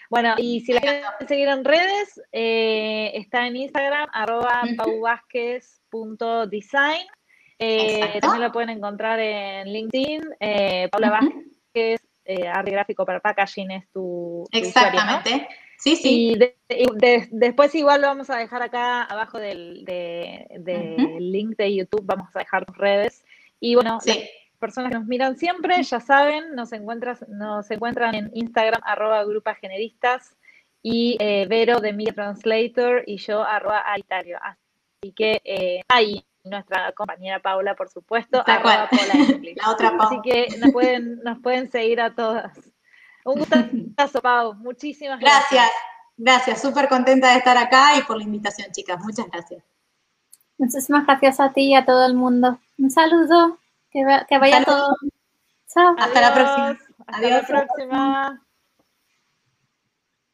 [0.08, 7.06] Bueno, y si la quieren seguir en redes, eh, está en Instagram, arroba pauvázquez.design.
[7.58, 10.22] Eh, también lo pueden encontrar en LinkedIn.
[10.40, 15.46] Eh, Paula Vázquez, eh, arte gráfico para packaging es tu, Exactamente.
[15.80, 16.34] Sí, sí.
[16.34, 19.84] Y, después igual lo vamos a dejar acá abajo del,
[21.18, 23.24] link de YouTube, vamos a dejar tus redes.
[23.60, 24.18] Y bueno, las
[24.58, 29.54] personas que nos miran siempre, ya saben, nos, encuentras, nos encuentran en Instagram, arroba grupa
[29.54, 30.36] generistas,
[30.82, 34.38] y eh, Vero de Media Translator, y yo, arroba Aitario.
[34.42, 40.04] Así que eh, ahí nuestra compañera Paula, por supuesto, la otra Paula.
[40.04, 42.69] Así que nos pueden, nos pueden seguir a todas.
[43.24, 44.54] Un gustazo, Pau.
[44.58, 45.50] Muchísimas gracias.
[45.50, 45.70] Gracias,
[46.16, 46.62] gracias.
[46.62, 48.98] Súper contenta de estar acá y por la invitación, chicas.
[49.00, 49.62] Muchas gracias.
[50.58, 52.58] Muchísimas gracias a ti y a todo el mundo.
[52.78, 53.58] Un saludo.
[53.90, 54.96] Que, vaya todo.
[55.72, 55.94] Chao.
[55.98, 56.78] Hasta la próxima.
[57.06, 58.42] Hasta la próxima.